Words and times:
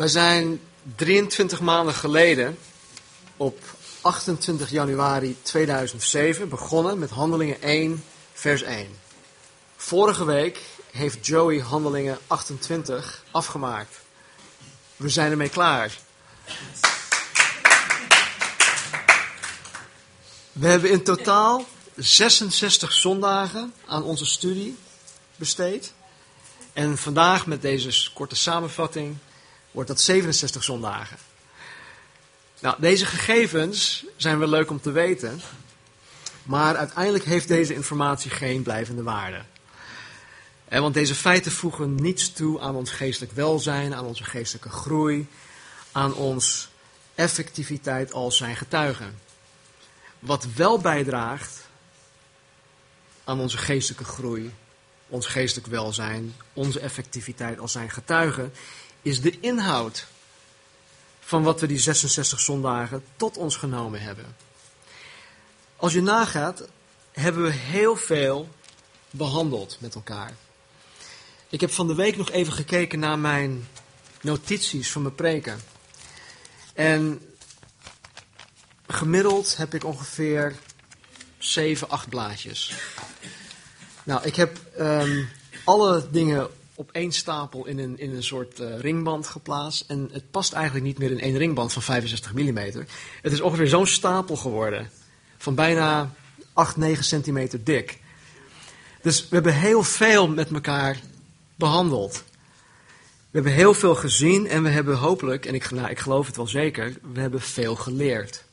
Wij 0.00 0.08
zijn 0.08 0.60
23 0.96 1.60
maanden 1.60 1.94
geleden 1.94 2.58
op 3.36 3.58
28 4.00 4.70
januari 4.70 5.36
2007 5.42 6.48
begonnen 6.48 6.98
met 6.98 7.10
Handelingen 7.10 7.62
1, 7.62 8.04
vers 8.32 8.62
1. 8.62 8.88
Vorige 9.76 10.24
week 10.24 10.60
heeft 10.90 11.26
Joey 11.26 11.58
Handelingen 11.58 12.18
28 12.26 13.24
afgemaakt. 13.30 14.00
We 14.96 15.08
zijn 15.08 15.30
ermee 15.30 15.48
klaar. 15.48 15.98
We 20.52 20.66
hebben 20.66 20.90
in 20.90 21.02
totaal 21.02 21.64
66 21.96 22.92
zondagen 22.92 23.72
aan 23.86 24.02
onze 24.02 24.26
studie 24.26 24.76
besteed. 25.36 25.92
En 26.72 26.98
vandaag 26.98 27.46
met 27.46 27.62
deze 27.62 28.12
korte 28.12 28.36
samenvatting 28.36 29.16
wordt 29.70 29.88
dat 29.88 30.00
67 30.00 30.64
zondagen. 30.64 31.16
Nou, 32.60 32.76
deze 32.80 33.06
gegevens 33.06 34.04
zijn 34.16 34.38
wel 34.38 34.48
leuk 34.48 34.70
om 34.70 34.80
te 34.80 34.90
weten, 34.90 35.40
maar 36.42 36.76
uiteindelijk 36.76 37.24
heeft 37.24 37.48
deze 37.48 37.74
informatie 37.74 38.30
geen 38.30 38.62
blijvende 38.62 39.02
waarde. 39.02 39.42
want 40.68 40.94
deze 40.94 41.14
feiten 41.14 41.52
voegen 41.52 41.94
niets 41.94 42.32
toe 42.32 42.60
aan 42.60 42.74
ons 42.74 42.90
geestelijk 42.90 43.32
welzijn, 43.32 43.94
aan 43.94 44.04
onze 44.04 44.24
geestelijke 44.24 44.68
groei, 44.68 45.28
aan 45.92 46.14
ons 46.14 46.68
effectiviteit 47.14 48.12
als 48.12 48.36
zijn 48.36 48.56
getuigen. 48.56 49.18
Wat 50.18 50.46
wel 50.54 50.78
bijdraagt 50.78 51.68
aan 53.24 53.40
onze 53.40 53.58
geestelijke 53.58 54.04
groei, 54.04 54.54
ons 55.08 55.26
geestelijk 55.26 55.66
welzijn, 55.66 56.34
onze 56.52 56.80
effectiviteit 56.80 57.58
als 57.58 57.72
zijn 57.72 57.90
getuigen, 57.90 58.52
is 59.02 59.20
de 59.20 59.40
inhoud 59.40 60.06
van 61.20 61.42
wat 61.42 61.60
we 61.60 61.66
die 61.66 61.78
66 61.78 62.40
zondagen 62.40 63.04
tot 63.16 63.36
ons 63.36 63.56
genomen 63.56 64.00
hebben. 64.00 64.36
Als 65.76 65.92
je 65.92 66.02
nagaat, 66.02 66.62
hebben 67.12 67.42
we 67.42 67.50
heel 67.50 67.96
veel 67.96 68.48
behandeld 69.10 69.76
met 69.80 69.94
elkaar. 69.94 70.34
Ik 71.48 71.60
heb 71.60 71.70
van 71.70 71.86
de 71.86 71.94
week 71.94 72.16
nog 72.16 72.30
even 72.30 72.52
gekeken 72.52 72.98
naar 72.98 73.18
mijn 73.18 73.68
notities 74.20 74.92
van 74.92 75.02
mijn 75.02 75.14
preken. 75.14 75.60
En 76.72 77.22
gemiddeld 78.86 79.56
heb 79.56 79.74
ik 79.74 79.84
ongeveer 79.84 80.56
7, 81.38 81.88
8 81.88 82.08
blaadjes. 82.08 82.74
Nou, 84.04 84.22
ik 84.22 84.36
heb 84.36 84.58
um, 84.78 85.28
alle 85.64 86.08
dingen 86.10 86.50
op 86.80 86.90
één 86.92 87.12
stapel 87.12 87.66
in 87.66 87.78
een, 87.78 87.98
in 87.98 88.14
een 88.14 88.22
soort 88.22 88.60
uh, 88.60 88.78
ringband 88.78 89.26
geplaatst. 89.26 89.84
En 89.86 90.08
het 90.12 90.30
past 90.30 90.52
eigenlijk 90.52 90.84
niet 90.84 90.98
meer 90.98 91.10
in 91.10 91.20
één 91.20 91.36
ringband 91.36 91.72
van 91.72 91.82
65 91.82 92.32
mm. 92.32 92.58
Het 93.22 93.32
is 93.32 93.40
ongeveer 93.40 93.68
zo'n 93.68 93.86
stapel 93.86 94.36
geworden. 94.36 94.90
Van 95.38 95.54
bijna 95.54 96.14
8, 96.52 96.76
9 96.76 97.04
centimeter 97.04 97.64
dik. 97.64 97.98
Dus 99.02 99.20
we 99.20 99.34
hebben 99.34 99.54
heel 99.54 99.82
veel 99.82 100.28
met 100.28 100.50
elkaar 100.50 101.00
behandeld. 101.56 102.24
We 103.18 103.38
hebben 103.38 103.52
heel 103.52 103.74
veel 103.74 103.94
gezien 103.94 104.48
en 104.48 104.62
we 104.62 104.68
hebben 104.68 104.96
hopelijk, 104.96 105.46
en 105.46 105.54
ik, 105.54 105.70
nou, 105.70 105.90
ik 105.90 105.98
geloof 105.98 106.26
het 106.26 106.36
wel 106.36 106.46
zeker, 106.46 106.96
we 107.12 107.20
hebben 107.20 107.40
veel 107.40 107.76
geleerd. 107.76 108.44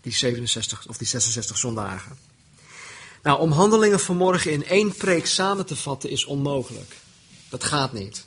Die 0.00 0.12
67 0.12 0.86
of 0.88 0.96
die 0.96 1.06
66 1.06 1.58
zondagen. 1.58 2.16
Nou, 3.22 3.40
om 3.40 3.52
handelingen 3.52 4.00
vanmorgen 4.00 4.52
in 4.52 4.66
één 4.66 4.94
preek 4.94 5.26
samen 5.26 5.66
te 5.66 5.76
vatten 5.76 6.10
is 6.10 6.24
onmogelijk. 6.24 6.96
Dat 7.50 7.64
gaat 7.64 7.92
niet. 7.92 8.26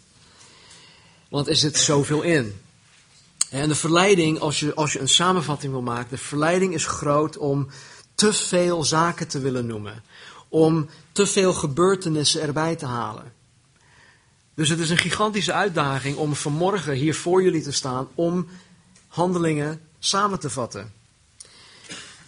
Want 1.29 1.47
er 1.47 1.55
zit 1.55 1.77
zoveel 1.77 2.21
in. 2.21 2.61
En 3.49 3.67
de 3.67 3.75
verleiding, 3.75 4.39
als 4.39 4.59
je, 4.59 4.73
als 4.73 4.93
je 4.93 4.99
een 4.99 5.09
samenvatting 5.09 5.71
wil 5.71 5.81
maken, 5.81 6.09
de 6.09 6.17
verleiding 6.17 6.73
is 6.73 6.85
groot 6.85 7.37
om 7.37 7.69
te 8.15 8.33
veel 8.33 8.83
zaken 8.83 9.27
te 9.27 9.39
willen 9.39 9.65
noemen. 9.65 10.03
Om 10.49 10.89
te 11.11 11.25
veel 11.25 11.53
gebeurtenissen 11.53 12.41
erbij 12.41 12.75
te 12.75 12.85
halen. 12.85 13.33
Dus 14.53 14.69
het 14.69 14.79
is 14.79 14.89
een 14.89 14.97
gigantische 14.97 15.53
uitdaging 15.53 16.17
om 16.17 16.35
vanmorgen 16.35 16.93
hier 16.93 17.15
voor 17.15 17.43
jullie 17.43 17.61
te 17.61 17.71
staan 17.71 18.07
om 18.15 18.47
handelingen 19.07 19.81
samen 19.99 20.39
te 20.39 20.49
vatten. 20.49 20.93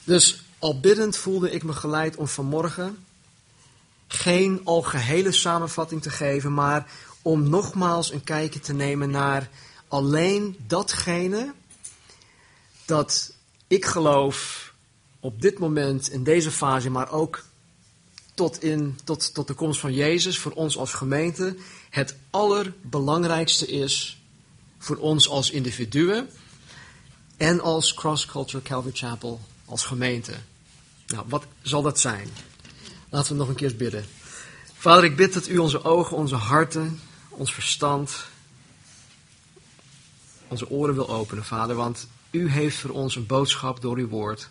Dus 0.04 0.44
al 0.60 0.80
biddend 0.80 1.18
voelde 1.18 1.52
ik 1.52 1.64
me 1.64 1.74
geleid 1.74 2.16
om 2.16 2.28
vanmorgen 2.28 3.06
geen 4.08 4.62
algehele 4.64 5.32
samenvatting 5.32 6.02
te 6.02 6.10
geven, 6.10 6.54
maar 6.54 6.92
om 7.22 7.50
nogmaals 7.50 8.12
een 8.12 8.24
kijkje 8.24 8.60
te 8.60 8.74
nemen 8.74 9.10
naar 9.10 9.50
alleen 9.88 10.58
datgene 10.68 11.54
dat 12.86 13.34
ik 13.68 13.86
geloof 13.86 14.66
op 15.20 15.42
dit 15.42 15.60
moment, 15.60 16.10
in 16.10 16.24
deze 16.24 16.52
fase, 16.52 16.90
maar 16.90 17.12
ook 17.12 17.44
tot, 18.34 18.64
in, 18.64 19.00
tot, 19.04 19.34
tot 19.34 19.48
de 19.48 19.54
komst 19.54 19.80
van 19.80 19.94
Jezus, 19.94 20.40
voor 20.40 20.52
ons 20.52 20.78
als 20.78 20.94
gemeente, 20.94 21.56
het 21.90 22.16
allerbelangrijkste 22.30 23.68
is 23.68 24.22
voor 24.78 24.98
ons 24.98 25.30
als 25.30 25.50
individuen 25.50 26.30
en 27.38 27.62
als 27.62 27.94
Cross 27.94 28.26
Culture 28.26 28.64
Calvary 28.64 28.96
Chapel 28.96 29.40
als 29.66 29.86
gemeente. 29.86 30.34
Nou, 31.08 31.26
wat 31.28 31.46
zal 31.62 31.82
dat 31.82 32.00
zijn? 32.00 32.30
Laten 33.10 33.32
we 33.32 33.38
nog 33.38 33.48
een 33.48 33.56
keer 33.56 33.76
bidden. 33.76 34.06
Vader, 34.74 35.04
ik 35.04 35.16
bid 35.16 35.34
dat 35.34 35.48
u 35.48 35.58
onze 35.58 35.84
ogen, 35.84 36.18
onze 36.18 36.36
harten, 36.36 37.00
ons 37.30 37.54
verstand, 37.54 38.26
onze 40.48 40.70
oren 40.70 40.96
wil 40.96 41.10
openen, 41.10 41.46
Vader, 41.46 41.76
want 41.76 42.08
u 42.32 42.50
heeft 42.50 42.78
voor 42.78 42.90
ons 42.90 43.16
een 43.16 43.26
boodschap 43.26 43.82
door 43.82 43.98
uw 43.98 44.08
woord. 44.08 44.50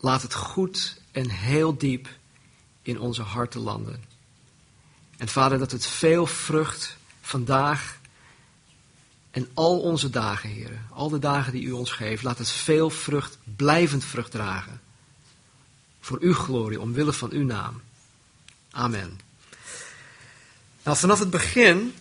Laat 0.00 0.22
het 0.22 0.34
goed 0.34 1.00
en 1.12 1.30
heel 1.30 1.78
diep 1.78 2.08
in 2.82 3.00
onze 3.00 3.22
harten 3.22 3.60
landen. 3.60 4.04
En 5.16 5.28
Vader, 5.28 5.58
dat 5.58 5.70
het 5.70 5.86
veel 5.86 6.26
vrucht 6.26 6.96
vandaag 7.20 7.98
en 9.30 9.48
al 9.54 9.80
onze 9.80 10.10
dagen, 10.10 10.48
heren, 10.48 10.86
al 10.90 11.08
de 11.08 11.18
dagen 11.18 11.52
die 11.52 11.62
u 11.62 11.72
ons 11.72 11.90
geeft, 11.90 12.22
laat 12.22 12.38
het 12.38 12.50
veel 12.50 12.90
vrucht, 12.90 13.38
blijvend 13.56 14.04
vrucht 14.04 14.30
dragen. 14.30 14.80
Voor 16.04 16.18
uw 16.20 16.34
glorie, 16.34 16.80
omwille 16.80 17.12
van 17.12 17.30
uw 17.30 17.44
naam. 17.44 17.82
Amen. 18.70 19.20
Nou, 20.82 20.96
vanaf 20.96 21.18
het 21.18 21.30
begin 21.30 21.94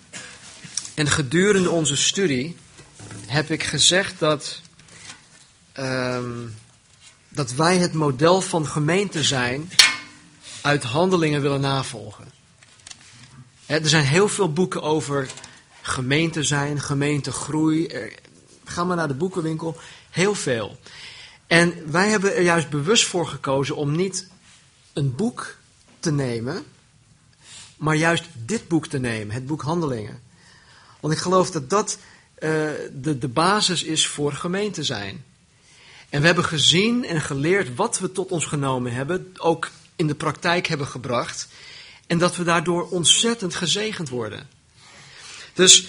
en 0.93 1.07
gedurende 1.07 1.69
onze 1.69 1.95
studie 1.95 2.55
heb 3.25 3.51
ik 3.51 3.63
gezegd 3.63 4.19
dat, 4.19 4.61
um, 5.79 6.55
dat 7.29 7.51
wij 7.51 7.77
het 7.77 7.93
model 7.93 8.41
van 8.41 8.67
gemeente 8.67 9.23
zijn 9.23 9.69
uit 10.61 10.83
handelingen 10.83 11.41
willen 11.41 11.61
navolgen. 11.61 12.31
Er 13.65 13.89
zijn 13.89 14.05
heel 14.05 14.27
veel 14.27 14.53
boeken 14.53 14.81
over 14.81 15.29
gemeente 15.81 16.43
zijn, 16.43 16.81
gemeentegroei. 16.81 17.87
Ga 18.63 18.83
maar 18.83 18.95
naar 18.95 19.07
de 19.07 19.13
boekenwinkel, 19.13 19.77
heel 20.09 20.35
veel. 20.35 20.79
En 21.53 21.91
wij 21.91 22.09
hebben 22.09 22.35
er 22.35 22.41
juist 22.41 22.69
bewust 22.69 23.05
voor 23.05 23.27
gekozen 23.27 23.75
om 23.75 23.95
niet 23.95 24.27
een 24.93 25.15
boek 25.15 25.55
te 25.99 26.11
nemen, 26.11 26.65
maar 27.77 27.95
juist 27.95 28.25
dit 28.45 28.67
boek 28.67 28.87
te 28.87 28.97
nemen, 28.97 29.33
het 29.33 29.45
boek 29.45 29.61
Handelingen. 29.61 30.21
Want 30.99 31.13
ik 31.13 31.19
geloof 31.19 31.51
dat 31.51 31.69
dat 31.69 31.97
uh, 32.39 32.49
de, 32.93 33.17
de 33.17 33.27
basis 33.27 33.83
is 33.83 34.07
voor 34.07 34.33
gemeente 34.33 34.83
zijn. 34.83 35.23
En 36.09 36.19
we 36.19 36.25
hebben 36.25 36.45
gezien 36.45 37.05
en 37.05 37.21
geleerd 37.21 37.75
wat 37.75 37.99
we 37.99 38.11
tot 38.11 38.31
ons 38.31 38.45
genomen 38.45 38.93
hebben, 38.93 39.33
ook 39.37 39.69
in 39.95 40.07
de 40.07 40.15
praktijk 40.15 40.67
hebben 40.67 40.87
gebracht. 40.87 41.47
En 42.07 42.17
dat 42.17 42.35
we 42.35 42.43
daardoor 42.43 42.89
ontzettend 42.89 43.55
gezegend 43.55 44.09
worden. 44.09 44.49
Dus 45.53 45.81
uh, 45.81 45.87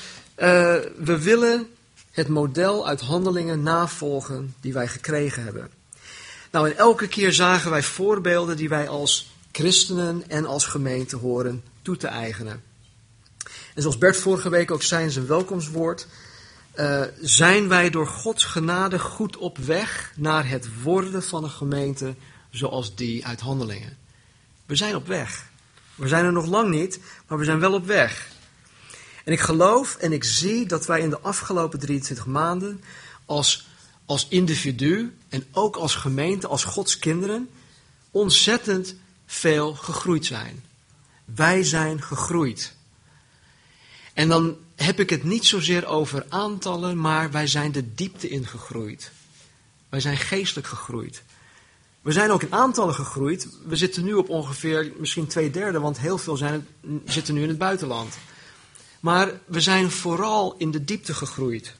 we 0.96 1.18
willen 1.22 1.73
het 2.14 2.28
model 2.28 2.86
uit 2.86 3.00
handelingen 3.00 3.62
navolgen 3.62 4.54
die 4.60 4.72
wij 4.72 4.88
gekregen 4.88 5.44
hebben. 5.44 5.70
Nou, 6.50 6.70
en 6.70 6.76
elke 6.76 7.08
keer 7.08 7.32
zagen 7.32 7.70
wij 7.70 7.82
voorbeelden 7.82 8.56
die 8.56 8.68
wij 8.68 8.88
als 8.88 9.32
christenen 9.52 10.28
en 10.28 10.46
als 10.46 10.66
gemeente 10.66 11.16
horen 11.16 11.64
toe 11.82 11.96
te 11.96 12.06
eigenen. 12.06 12.62
En 13.74 13.82
zoals 13.82 13.98
Bert 13.98 14.16
vorige 14.16 14.48
week 14.48 14.70
ook 14.70 14.82
zei 14.82 15.04
in 15.04 15.10
zijn 15.10 15.26
welkomstwoord, 15.26 16.06
uh, 16.74 17.02
zijn 17.20 17.68
wij 17.68 17.90
door 17.90 18.06
Gods 18.06 18.44
genade 18.44 18.98
goed 18.98 19.36
op 19.36 19.58
weg 19.58 20.12
naar 20.16 20.48
het 20.48 20.82
worden 20.82 21.22
van 21.22 21.44
een 21.44 21.50
gemeente 21.50 22.14
zoals 22.50 22.94
die 22.94 23.26
uit 23.26 23.40
handelingen. 23.40 23.96
We 24.66 24.76
zijn 24.76 24.94
op 24.94 25.06
weg. 25.06 25.46
We 25.94 26.08
zijn 26.08 26.24
er 26.24 26.32
nog 26.32 26.46
lang 26.46 26.70
niet, 26.70 27.00
maar 27.26 27.38
we 27.38 27.44
zijn 27.44 27.60
wel 27.60 27.72
op 27.72 27.86
weg. 27.86 28.28
En 29.24 29.32
ik 29.32 29.40
geloof 29.40 29.96
en 29.96 30.12
ik 30.12 30.24
zie 30.24 30.66
dat 30.66 30.86
wij 30.86 31.00
in 31.00 31.10
de 31.10 31.20
afgelopen 31.20 31.78
23 31.78 32.26
maanden 32.26 32.84
als, 33.24 33.66
als 34.06 34.26
individu 34.28 35.16
en 35.28 35.44
ook 35.52 35.76
als 35.76 35.94
gemeente, 35.94 36.46
als 36.46 36.64
Gods 36.64 36.98
kinderen, 36.98 37.48
ontzettend 38.10 38.94
veel 39.26 39.74
gegroeid 39.74 40.26
zijn. 40.26 40.64
Wij 41.24 41.62
zijn 41.62 42.02
gegroeid. 42.02 42.74
En 44.12 44.28
dan 44.28 44.56
heb 44.76 45.00
ik 45.00 45.10
het 45.10 45.24
niet 45.24 45.46
zozeer 45.46 45.86
over 45.86 46.26
aantallen, 46.28 47.00
maar 47.00 47.30
wij 47.30 47.46
zijn 47.46 47.72
de 47.72 47.94
diepte 47.94 48.28
ingegroeid. 48.28 49.10
Wij 49.88 50.00
zijn 50.00 50.16
geestelijk 50.16 50.66
gegroeid. 50.66 51.22
We 52.02 52.12
zijn 52.12 52.30
ook 52.30 52.42
in 52.42 52.52
aantallen 52.52 52.94
gegroeid. 52.94 53.48
We 53.66 53.76
zitten 53.76 54.04
nu 54.04 54.14
op 54.14 54.28
ongeveer 54.28 54.92
misschien 54.98 55.26
twee 55.26 55.50
derde, 55.50 55.80
want 55.80 55.98
heel 55.98 56.18
veel 56.18 56.36
zijn, 56.36 56.66
zitten 57.04 57.34
nu 57.34 57.42
in 57.42 57.48
het 57.48 57.58
buitenland. 57.58 58.14
Maar 59.04 59.32
we 59.44 59.60
zijn 59.60 59.90
vooral 59.90 60.54
in 60.58 60.70
de 60.70 60.84
diepte 60.84 61.14
gegroeid. 61.14 61.74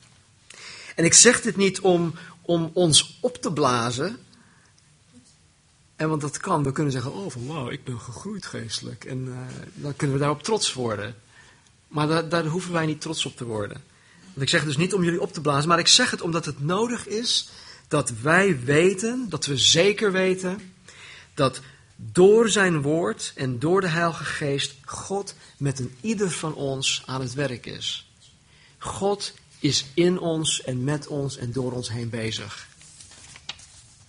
En 0.94 1.04
ik 1.04 1.14
zeg 1.14 1.40
dit 1.40 1.56
niet 1.56 1.80
om, 1.80 2.14
om 2.40 2.70
ons 2.74 3.18
op 3.20 3.36
te 3.36 3.52
blazen. 3.52 4.18
En 5.96 6.08
want 6.08 6.20
dat 6.20 6.36
kan, 6.36 6.62
we 6.62 6.72
kunnen 6.72 6.92
zeggen, 6.92 7.12
oh 7.12 7.30
van 7.30 7.46
wauw, 7.46 7.70
ik 7.70 7.84
ben 7.84 8.00
gegroeid 8.00 8.46
geestelijk. 8.46 9.04
En 9.04 9.26
uh, 9.26 9.36
dan 9.74 9.96
kunnen 9.96 10.16
we 10.16 10.22
daarop 10.22 10.42
trots 10.42 10.72
worden. 10.72 11.14
Maar 11.88 12.06
daar, 12.06 12.28
daar 12.28 12.44
hoeven 12.44 12.72
wij 12.72 12.86
niet 12.86 13.00
trots 13.00 13.26
op 13.26 13.36
te 13.36 13.44
worden. 13.44 13.82
Want 14.24 14.42
ik 14.42 14.48
zeg 14.48 14.60
het 14.60 14.68
dus 14.68 14.78
niet 14.78 14.94
om 14.94 15.04
jullie 15.04 15.20
op 15.20 15.32
te 15.32 15.40
blazen, 15.40 15.68
maar 15.68 15.78
ik 15.78 15.88
zeg 15.88 16.10
het 16.10 16.20
omdat 16.20 16.44
het 16.44 16.60
nodig 16.60 17.06
is 17.06 17.48
dat 17.88 18.12
wij 18.22 18.60
weten, 18.64 19.26
dat 19.28 19.46
we 19.46 19.56
zeker 19.56 20.12
weten, 20.12 20.72
dat 21.34 21.60
door 22.12 22.48
zijn 22.48 22.82
woord 22.82 23.32
en 23.34 23.58
door 23.58 23.80
de 23.80 23.88
Heilige 23.88 24.24
Geest 24.24 24.74
God 24.84 25.34
met 25.56 25.78
een 25.78 25.96
ieder 26.00 26.30
van 26.30 26.54
ons 26.54 27.02
aan 27.06 27.20
het 27.20 27.34
werk 27.34 27.66
is. 27.66 28.10
God 28.78 29.32
is 29.58 29.84
in 29.94 30.18
ons 30.18 30.62
en 30.62 30.84
met 30.84 31.06
ons 31.06 31.36
en 31.36 31.52
door 31.52 31.72
ons 31.72 31.88
heen 31.88 32.10
bezig. 32.10 32.68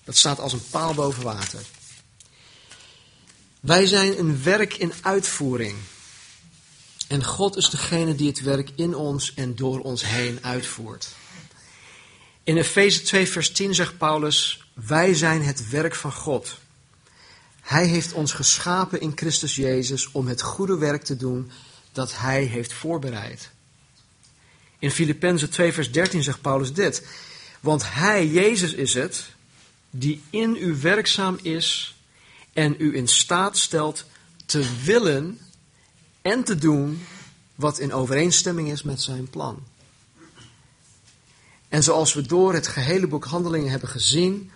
Dat 0.04 0.18
staat 0.18 0.40
als 0.40 0.54
een 0.54 0.70
paal 0.70 0.94
boven 0.94 1.24
water. 1.24 1.60
Wij 3.60 3.86
zijn 3.86 4.20
een 4.20 4.44
werk 4.44 4.74
in 4.74 4.94
uitvoering. 5.02 5.78
En 7.08 7.24
God 7.24 7.56
is 7.56 7.70
degene 7.70 8.16
die 8.16 8.28
het 8.28 8.42
werk 8.42 8.70
in 8.76 8.96
ons 8.96 9.34
en 9.34 9.56
door 9.56 9.80
ons 9.80 10.06
heen 10.06 10.40
uitvoert. 10.42 11.08
In 12.44 12.58
Efeze 12.58 13.02
2, 13.02 13.28
vers 13.28 13.52
10 13.52 13.74
zegt 13.74 13.98
Paulus: 13.98 14.68
Wij 14.74 15.14
zijn 15.14 15.44
het 15.44 15.70
werk 15.70 15.96
van 15.96 16.12
God. 16.12 16.58
Hij 17.66 17.86
heeft 17.86 18.14
ons 18.14 18.34
geschapen 18.34 19.02
in 19.02 19.12
Christus 19.16 19.56
Jezus 19.56 20.12
om 20.12 20.28
het 20.28 20.42
goede 20.42 20.78
werk 20.78 21.04
te 21.04 21.16
doen 21.16 21.52
dat 21.92 22.18
Hij 22.18 22.44
heeft 22.44 22.74
voorbereid. 22.74 23.50
In 24.80 24.92
Filippenzen 24.92 25.50
2, 25.50 25.74
vers 25.74 25.92
13 25.92 26.24
zegt 26.24 26.42
Paulus 26.42 26.74
dit: 26.74 27.08
Want 27.60 27.94
Hij, 27.94 28.28
Jezus, 28.28 28.74
is 28.74 28.94
het 28.94 29.24
die 29.90 30.22
in 30.30 30.56
u 30.60 30.76
werkzaam 30.76 31.40
is 31.42 31.96
en 32.54 32.76
u 32.78 32.96
in 32.96 33.08
staat 33.08 33.58
stelt 33.58 34.06
te 34.46 34.66
willen 34.84 35.40
en 36.22 36.44
te 36.44 36.56
doen 36.56 37.06
wat 37.56 37.80
in 37.80 37.94
overeenstemming 37.94 38.72
is 38.72 38.84
met 38.84 39.02
zijn 39.02 39.30
plan. 39.30 39.64
En 41.70 41.84
zoals 41.84 42.14
we 42.14 42.22
door 42.22 42.54
het 42.54 42.68
gehele 42.68 43.08
boek 43.08 43.26
Handelingen 43.26 43.70
hebben 43.70 43.90
gezien, 43.90 44.52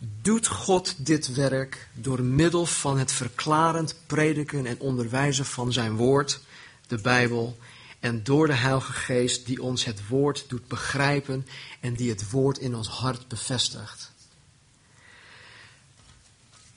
doet 0.00 0.46
God 0.46 0.94
dit 0.96 1.34
werk 1.34 1.88
door 1.92 2.22
middel 2.22 2.66
van 2.66 2.98
het 2.98 3.12
verklarend 3.12 3.94
prediken 4.06 4.66
en 4.66 4.80
onderwijzen 4.80 5.44
van 5.44 5.72
zijn 5.72 5.96
woord, 5.96 6.40
de 6.86 6.98
Bijbel, 6.98 7.58
en 8.00 8.22
door 8.22 8.46
de 8.46 8.54
Heilige 8.54 8.92
Geest 8.92 9.46
die 9.46 9.62
ons 9.62 9.84
het 9.84 10.08
woord 10.08 10.44
doet 10.48 10.68
begrijpen 10.68 11.46
en 11.80 11.94
die 11.94 12.10
het 12.10 12.30
woord 12.30 12.58
in 12.58 12.74
ons 12.74 12.88
hart 12.88 13.28
bevestigt. 13.28 14.12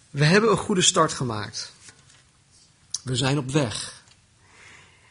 We 0.10 0.26
hebben 0.26 0.52
een 0.52 0.58
goede 0.58 0.82
start 0.82 1.14
gemaakt. 1.14 1.72
We 3.04 3.16
zijn 3.16 3.38
op 3.38 3.52
weg. 3.52 4.04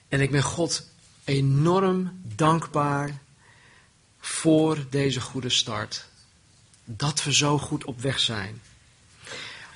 En 0.08 0.20
ik 0.20 0.30
ben 0.30 0.42
God 0.42 0.86
enorm 1.24 2.20
dankbaar 2.22 3.18
voor 4.20 4.86
deze 4.90 5.20
goede 5.20 5.50
start. 5.50 6.10
Dat 6.84 7.24
we 7.24 7.34
zo 7.34 7.58
goed 7.58 7.84
op 7.84 8.00
weg 8.00 8.18
zijn. 8.18 8.60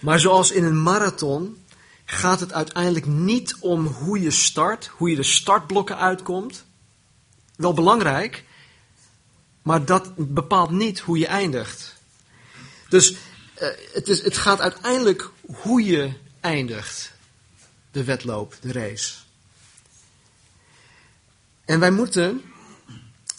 Maar 0.01 0.21
zoals 0.21 0.51
in 0.51 0.65
een 0.65 0.83
marathon 0.83 1.65
gaat 2.05 2.41
het 2.41 2.53
uiteindelijk 2.53 3.07
niet 3.07 3.57
om 3.61 3.87
hoe 3.87 4.21
je 4.21 4.31
start, 4.31 4.87
hoe 4.87 5.11
je 5.11 5.17
de 5.17 5.23
startblokken 5.23 5.99
uitkomt. 5.99 6.65
Wel 7.57 7.73
belangrijk, 7.73 8.45
maar 9.63 9.85
dat 9.85 10.13
bepaalt 10.17 10.71
niet 10.71 11.01
hoe 11.01 11.19
je 11.19 11.27
eindigt. 11.27 11.97
Dus 12.89 13.11
uh, 13.11 13.19
het, 13.93 14.09
is, 14.09 14.23
het 14.23 14.37
gaat 14.37 14.61
uiteindelijk 14.61 15.31
hoe 15.47 15.85
je 15.85 16.13
eindigt. 16.41 17.13
De 17.91 18.05
wedloop, 18.05 18.57
de 18.61 18.73
race. 18.73 19.15
En 21.65 21.81
wij 21.81 21.91
moeten 21.91 22.43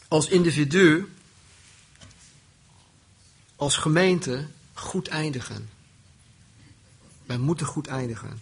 als 0.08 0.28
individu, 0.28 1.12
als 3.57 3.77
gemeente, 3.77 4.48
goed 4.74 5.07
eindigen. 5.07 5.69
Wij 7.25 7.38
moeten 7.38 7.65
goed 7.65 7.88
eindigen. 7.88 8.42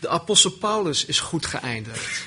De 0.00 0.08
apostel 0.08 0.50
Paulus 0.50 1.04
is 1.04 1.20
goed 1.20 1.46
geëindigd. 1.46 2.26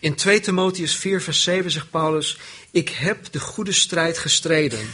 In 0.00 0.14
2 0.14 0.40
Timotheus 0.40 0.94
4, 0.94 1.22
vers 1.22 1.42
7 1.42 1.70
zegt 1.70 1.90
Paulus: 1.90 2.38
Ik 2.70 2.88
heb 2.88 3.32
de 3.32 3.40
goede 3.40 3.72
strijd 3.72 4.18
gestreden, 4.18 4.90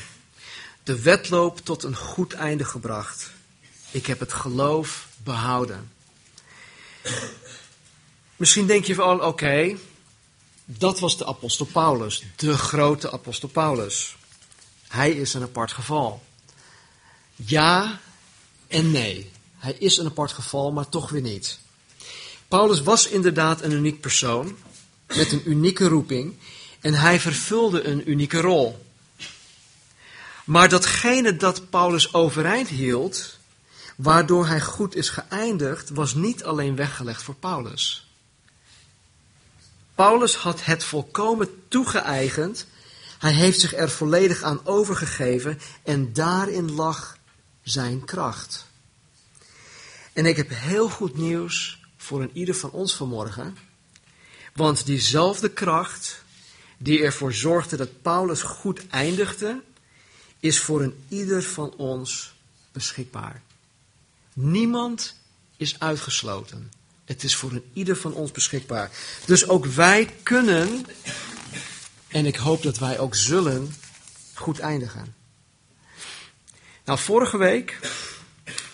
de 0.83 1.03
wedloop 1.03 1.59
tot 1.65 1.83
een 1.83 1.97
goed 1.97 2.33
einde 2.33 2.65
gebracht. 2.65 3.31
Ik 3.91 4.07
heb 4.07 4.21
het 4.21 4.33
geloof 4.33 5.09
behouden. 5.17 5.93
Misschien 8.37 8.67
denk 8.67 8.85
je 8.85 8.95
van, 8.95 9.25
oké, 9.25 9.77
dat 10.65 10.99
was 10.99 11.19
de 11.19 11.27
apostel 11.27 11.67
Paulus, 11.67 12.23
de 12.37 12.59
grote 12.59 13.13
apostel 13.13 13.49
Paulus. 13.49 14.17
Hij 14.89 15.11
is 15.11 15.35
een 15.35 15.43
apart 15.43 15.73
geval. 15.73 16.23
Ja 17.35 18.01
en 18.67 18.91
nee. 18.91 19.31
Hij 19.57 19.77
is 19.79 19.97
een 19.97 20.07
apart 20.07 20.33
geval, 20.33 20.73
maar 20.73 20.89
toch 20.89 21.11
weer 21.11 21.23
niet. 21.23 21.59
Paulus 22.49 22.83
was 22.83 23.09
inderdaad 23.09 23.63
een 23.63 23.73
uniek 23.73 24.01
persoon, 24.01 24.57
met 25.07 25.33
een 25.33 25.43
unieke 25.45 25.89
roeping, 25.89 26.37
en 26.81 26.95
hij 26.95 27.21
vervulde 27.21 27.83
een 27.85 28.11
unieke 28.11 28.41
rol. 28.41 28.87
Maar 30.45 30.69
datgene 30.69 31.37
dat 31.37 31.71
Paulus 31.71 32.15
overeind 32.15 32.69
hield, 32.69 33.39
waardoor 33.97 34.47
hij 34.47 34.61
goed 34.61 34.95
is 34.95 35.09
geëindigd, 35.09 35.91
was 35.91 36.15
niet 36.15 36.45
alleen 36.45 36.77
weggelegd 36.77 37.23
voor 37.23 37.35
Paulus. 37.35 38.09
Paulus 39.95 40.35
had 40.35 40.65
het 40.65 40.85
volkomen 40.85 41.49
toegeëigend. 41.69 42.67
Hij 43.19 43.33
heeft 43.33 43.61
zich 43.61 43.75
er 43.75 43.91
volledig 43.91 44.43
aan 44.43 44.67
overgegeven 44.67 45.61
en 45.83 46.13
daarin 46.13 46.73
lag 46.73 47.17
zijn 47.63 48.05
kracht. 48.05 48.67
En 50.13 50.27
ik 50.27 50.37
heb 50.37 50.49
heel 50.51 50.89
goed 50.89 51.17
nieuws 51.17 51.81
voor 51.97 52.23
een 52.23 52.31
ieder 52.33 52.55
van 52.55 52.71
ons 52.71 52.95
vanmorgen. 52.95 53.57
Want 54.55 54.87
diezelfde 54.87 55.51
kracht 55.51 56.23
die 56.79 57.03
ervoor 57.03 57.33
zorgde 57.33 57.77
dat 57.77 58.03
Paulus 58.03 58.43
goed 58.43 58.87
eindigde, 58.87 59.63
is 60.41 60.59
voor 60.59 60.83
een 60.83 61.05
ieder 61.09 61.43
van 61.43 61.75
ons 61.77 62.35
beschikbaar. 62.73 63.43
Niemand 64.33 65.15
is 65.57 65.81
uitgesloten. 65.81 66.73
Het 67.05 67.25
is 67.25 67.37
voor 67.37 67.51
een 67.51 67.71
ieder 67.73 67.97
van 67.97 68.15
ons 68.15 68.31
beschikbaar. 68.31 68.91
Dus 69.25 69.49
ook 69.49 69.67
wij 69.67 70.15
kunnen, 70.23 70.87
en 72.09 72.27
ik 72.27 72.37
hoop 72.37 72.63
dat 72.63 72.79
wij 72.79 72.99
ook 72.99 73.15
zullen, 73.15 73.75
goed 74.35 74.59
eindigen. 74.59 75.15
Nou, 76.85 76.99
vorige 76.99 77.37
week 77.37 77.79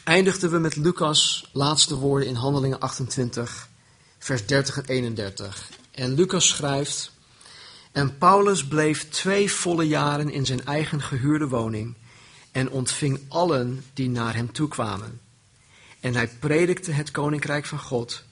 eindigden 0.04 0.50
we 0.50 0.58
met 0.58 0.76
Lucas' 0.76 1.48
laatste 1.52 1.94
woorden 1.94 2.28
in 2.28 2.34
Handelingen 2.34 2.80
28, 2.80 3.68
vers 4.18 4.46
30 4.46 4.76
en 4.76 4.84
31. 4.84 5.70
En 5.90 6.14
Lucas 6.14 6.48
schrijft: 6.48 7.10
En 7.92 8.18
Paulus 8.18 8.66
bleef 8.66 9.08
twee 9.08 9.52
volle 9.52 9.86
jaren 9.86 10.30
in 10.30 10.46
zijn 10.46 10.64
eigen 10.64 11.02
gehuurde 11.02 11.48
woning 11.48 11.94
en 12.52 12.70
ontving 12.70 13.20
allen 13.28 13.84
die 13.94 14.08
naar 14.08 14.34
hem 14.34 14.52
toe 14.52 14.68
kwamen. 14.68 15.20
En 16.00 16.14
hij 16.14 16.28
predikte 16.28 16.92
het 16.92 17.10
koninkrijk 17.10 17.64
van 17.64 17.78
God, 17.78 18.22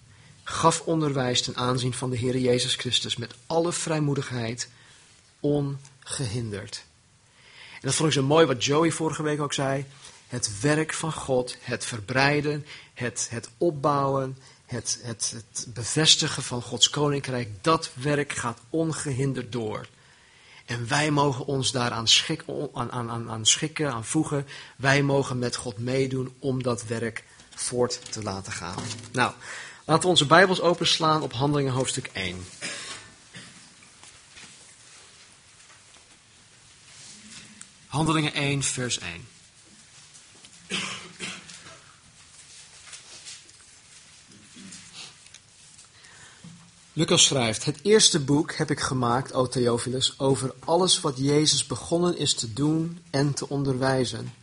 gaf 0.45 0.81
onderwijs 0.81 1.43
ten 1.43 1.57
aanzien 1.57 1.95
van 1.95 2.11
de 2.11 2.17
Heer 2.17 2.39
Jezus 2.39 2.75
Christus 2.75 3.17
met 3.17 3.35
alle 3.47 3.73
vrijmoedigheid, 3.73 4.69
ongehinderd. 5.43 6.85
En 7.73 7.89
dat 7.89 7.95
vond 7.95 8.09
ik 8.09 8.15
zo 8.15 8.23
mooi 8.23 8.47
wat 8.47 8.65
Joey 8.65 8.91
vorige 8.91 9.23
week 9.23 9.41
ook 9.41 9.53
zei. 9.53 9.85
Het 10.29 10.61
werk 10.61 10.95
van 10.95 11.13
God, 11.13 11.57
het 11.61 11.85
verbreiden, 11.85 12.67
het, 12.95 13.27
het 13.31 13.49
opbouwen, 13.59 14.39
het, 14.67 14.99
het, 15.03 15.35
het 15.35 15.67
bevestigen 15.75 16.43
van 16.43 16.63
Gods 16.63 16.91
koninkrijk, 16.91 17.49
dat 17.61 17.91
werk 17.95 18.33
gaat 18.33 18.59
ongehinderd 18.71 19.53
door. 19.53 19.87
En 20.67 20.89
wij 20.89 21.11
mogen 21.11 21.47
ons 21.47 21.73
daaraan 21.73 22.09
schikken, 22.09 22.71
aan, 22.73 22.93
aan, 22.93 23.31
aan 23.31 23.47
schikken, 23.47 23.93
aan 23.93 24.05
voegen. 24.05 24.47
Wij 24.77 25.03
mogen 25.03 25.39
met 25.39 25.57
God 25.57 25.79
meedoen 25.79 26.35
om 26.39 26.63
dat 26.63 26.87
werk 26.87 27.25
voort 27.55 28.13
te 28.13 28.23
laten 28.23 28.53
gaan. 28.53 28.83
Nou, 29.13 29.33
laten 29.85 30.03
we 30.03 30.09
onze 30.09 30.27
Bijbels 30.27 30.61
openslaan 30.61 31.23
op 31.23 31.33
Handelingen 31.33 31.73
hoofdstuk 31.73 32.11
1. 32.13 32.45
Handelingen 37.93 38.35
1, 38.35 38.63
vers 38.63 38.99
1. 38.99 39.29
Lucas 46.93 47.25
schrijft: 47.25 47.65
Het 47.65 47.79
eerste 47.83 48.21
boek 48.21 48.53
heb 48.53 48.71
ik 48.71 48.81
gemaakt, 48.81 49.33
o 49.33 49.49
Theophilus, 49.49 50.19
over 50.19 50.55
alles 50.65 51.01
wat 51.01 51.19
Jezus 51.19 51.67
begonnen 51.67 52.19
is 52.19 52.35
te 52.35 52.53
doen 52.53 52.99
en 53.11 53.35
te 53.35 53.49
onderwijzen, 53.49 54.35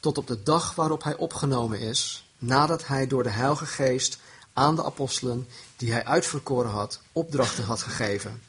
tot 0.00 0.18
op 0.18 0.26
de 0.26 0.42
dag 0.42 0.74
waarop 0.74 1.02
hij 1.02 1.16
opgenomen 1.16 1.80
is, 1.80 2.24
nadat 2.38 2.86
hij 2.86 3.06
door 3.06 3.22
de 3.22 3.30
Heilige 3.30 3.66
Geest 3.66 4.18
aan 4.52 4.76
de 4.76 4.84
apostelen, 4.84 5.48
die 5.76 5.92
hij 5.92 6.04
uitverkoren 6.04 6.70
had, 6.70 7.00
opdrachten 7.12 7.64
had 7.64 7.82
gegeven. 7.82 8.42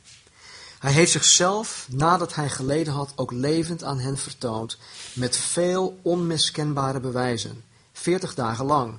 Hij 0.84 0.92
heeft 0.92 1.12
zichzelf, 1.12 1.88
nadat 1.90 2.36
hij 2.36 2.50
geleden 2.50 2.94
had, 2.94 3.13
ook 3.16 3.32
levend 3.32 3.84
aan 3.84 4.00
hen 4.00 4.18
vertoond, 4.18 4.78
met 5.13 5.38
veel 5.38 6.00
onmiskenbare 6.02 7.00
bewijzen, 7.00 7.63
veertig 7.94 8.36
dagen 8.36 8.66
lang, 8.66 8.98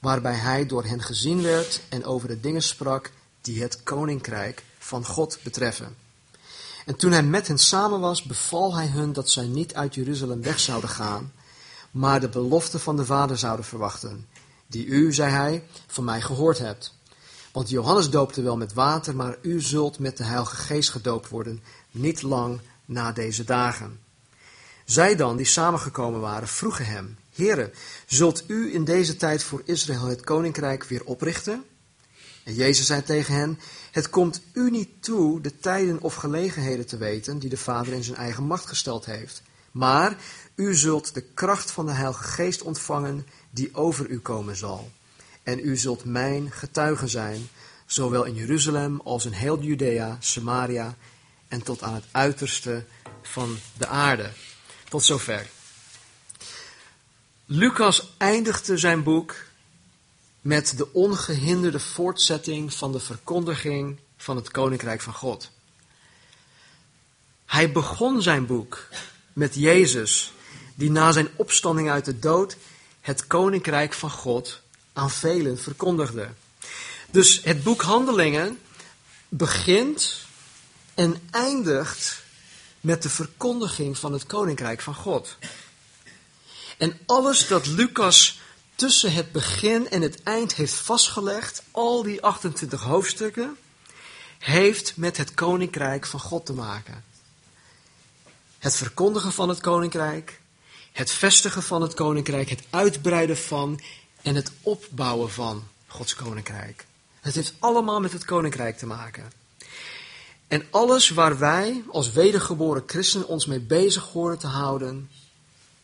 waarbij 0.00 0.34
hij 0.34 0.66
door 0.66 0.84
hen 0.84 1.02
gezien 1.02 1.42
werd 1.42 1.80
en 1.88 2.04
over 2.04 2.28
de 2.28 2.40
dingen 2.40 2.62
sprak 2.62 3.10
die 3.40 3.62
het 3.62 3.82
koninkrijk 3.82 4.64
van 4.78 5.04
God 5.04 5.38
betreffen. 5.42 5.96
En 6.86 6.96
toen 6.96 7.12
hij 7.12 7.22
met 7.22 7.46
hen 7.46 7.58
samen 7.58 8.00
was, 8.00 8.22
beval 8.22 8.74
hij 8.74 8.86
hun 8.86 9.12
dat 9.12 9.30
zij 9.30 9.46
niet 9.46 9.74
uit 9.74 9.94
Jeruzalem 9.94 10.42
weg 10.42 10.60
zouden 10.60 10.90
gaan, 10.90 11.32
maar 11.90 12.20
de 12.20 12.28
belofte 12.28 12.78
van 12.78 12.96
de 12.96 13.04
Vader 13.04 13.38
zouden 13.38 13.64
verwachten, 13.64 14.26
die 14.66 14.86
u, 14.86 15.12
zei 15.12 15.30
hij, 15.30 15.64
van 15.86 16.04
mij 16.04 16.20
gehoord 16.20 16.58
hebt. 16.58 16.96
Want 17.52 17.68
Johannes 17.68 18.10
doopte 18.10 18.42
wel 18.42 18.56
met 18.56 18.72
water, 18.72 19.16
maar 19.16 19.36
u 19.42 19.60
zult 19.60 19.98
met 19.98 20.16
de 20.16 20.24
Heilige 20.24 20.56
Geest 20.56 20.90
gedoopt 20.90 21.28
worden, 21.28 21.62
niet 21.90 22.22
lang 22.22 22.60
na 22.84 23.12
deze 23.12 23.44
dagen. 23.44 24.00
Zij 24.84 25.16
dan, 25.16 25.36
die 25.36 25.46
samengekomen 25.46 26.20
waren, 26.20 26.48
vroegen 26.48 26.86
hem, 26.86 27.16
Heere, 27.38 27.70
zult 28.06 28.44
u 28.46 28.74
in 28.74 28.84
deze 28.84 29.16
tijd 29.16 29.42
voor 29.42 29.62
Israël 29.64 30.06
het 30.06 30.24
koninkrijk 30.24 30.84
weer 30.84 31.04
oprichten? 31.04 31.64
En 32.44 32.54
Jezus 32.54 32.86
zei 32.86 33.02
tegen 33.02 33.34
hen, 33.34 33.58
het 33.90 34.10
komt 34.10 34.40
u 34.52 34.70
niet 34.70 35.02
toe 35.02 35.40
de 35.40 35.58
tijden 35.58 36.00
of 36.00 36.14
gelegenheden 36.14 36.86
te 36.86 36.96
weten 36.96 37.38
die 37.38 37.50
de 37.50 37.56
Vader 37.56 37.92
in 37.92 38.04
zijn 38.04 38.16
eigen 38.16 38.44
macht 38.44 38.66
gesteld 38.66 39.04
heeft. 39.04 39.42
Maar 39.70 40.16
u 40.54 40.74
zult 40.74 41.14
de 41.14 41.20
kracht 41.20 41.70
van 41.70 41.86
de 41.86 41.92
Heilige 41.92 42.22
Geest 42.22 42.62
ontvangen 42.62 43.26
die 43.50 43.74
over 43.74 44.08
u 44.08 44.18
komen 44.18 44.56
zal. 44.56 44.90
En 45.42 45.58
u 45.58 45.76
zult 45.76 46.04
mijn 46.04 46.50
getuige 46.50 47.06
zijn, 47.06 47.48
zowel 47.86 48.24
in 48.24 48.34
Jeruzalem 48.34 49.00
als 49.04 49.24
in 49.24 49.32
heel 49.32 49.60
Judea, 49.60 50.16
Samaria 50.20 50.96
en 51.48 51.62
tot 51.62 51.82
aan 51.82 51.94
het 51.94 52.04
uiterste 52.10 52.84
van 53.22 53.58
de 53.78 53.86
aarde. 53.86 54.30
Tot 54.88 55.04
zover. 55.04 55.46
Lucas 57.44 58.14
eindigde 58.16 58.76
zijn 58.76 59.02
boek 59.02 59.34
met 60.40 60.76
de 60.76 60.92
ongehinderde 60.92 61.80
voortzetting 61.80 62.74
van 62.74 62.92
de 62.92 63.00
verkondiging 63.00 63.98
van 64.16 64.36
het 64.36 64.50
Koninkrijk 64.50 65.00
van 65.00 65.14
God. 65.14 65.50
Hij 67.46 67.72
begon 67.72 68.22
zijn 68.22 68.46
boek 68.46 68.88
met 69.32 69.54
Jezus, 69.54 70.32
die 70.74 70.90
na 70.90 71.12
zijn 71.12 71.28
opstanding 71.36 71.90
uit 71.90 72.04
de 72.04 72.18
dood 72.18 72.56
het 73.00 73.26
Koninkrijk 73.26 73.92
van 73.92 74.10
God 74.10 74.62
aan 74.98 75.10
velen 75.10 75.58
verkondigde. 75.58 76.28
Dus 77.10 77.40
het 77.42 77.62
boek 77.62 77.82
Handelingen 77.82 78.58
begint 79.28 80.26
en 80.94 81.28
eindigt 81.30 82.22
met 82.80 83.02
de 83.02 83.10
verkondiging 83.10 83.98
van 83.98 84.12
het 84.12 84.26
Koninkrijk 84.26 84.80
van 84.80 84.94
God. 84.94 85.36
En 86.78 86.98
alles 87.06 87.46
dat 87.46 87.66
Lucas 87.66 88.40
tussen 88.74 89.12
het 89.12 89.32
begin 89.32 89.90
en 89.90 90.02
het 90.02 90.22
eind 90.22 90.54
heeft 90.54 90.74
vastgelegd, 90.74 91.62
al 91.70 92.02
die 92.02 92.22
28 92.22 92.82
hoofdstukken, 92.82 93.56
heeft 94.38 94.96
met 94.96 95.16
het 95.16 95.34
koninkrijk 95.34 96.06
van 96.06 96.20
God 96.20 96.46
te 96.46 96.52
maken. 96.52 97.04
Het 98.58 98.76
verkondigen 98.76 99.32
van 99.32 99.48
het 99.48 99.60
koninkrijk, 99.60 100.40
het 100.92 101.10
vestigen 101.10 101.62
van 101.62 101.82
het 101.82 101.94
koninkrijk, 101.94 102.48
het 102.48 102.62
uitbreiden 102.70 103.38
van 103.38 103.80
en 104.22 104.34
het 104.34 104.52
opbouwen 104.62 105.30
van 105.30 105.68
Gods 105.86 106.14
koninkrijk. 106.14 106.86
Het 107.20 107.34
heeft 107.34 107.54
allemaal 107.58 108.00
met 108.00 108.12
het 108.12 108.24
koninkrijk 108.24 108.78
te 108.78 108.86
maken. 108.86 109.32
En 110.46 110.66
alles 110.70 111.08
waar 111.08 111.38
wij 111.38 111.84
als 111.88 112.12
wedergeboren 112.12 112.82
christen 112.86 113.28
ons 113.28 113.46
mee 113.46 113.60
bezig 113.60 114.04
horen 114.04 114.38
te 114.38 114.46
houden, 114.46 115.10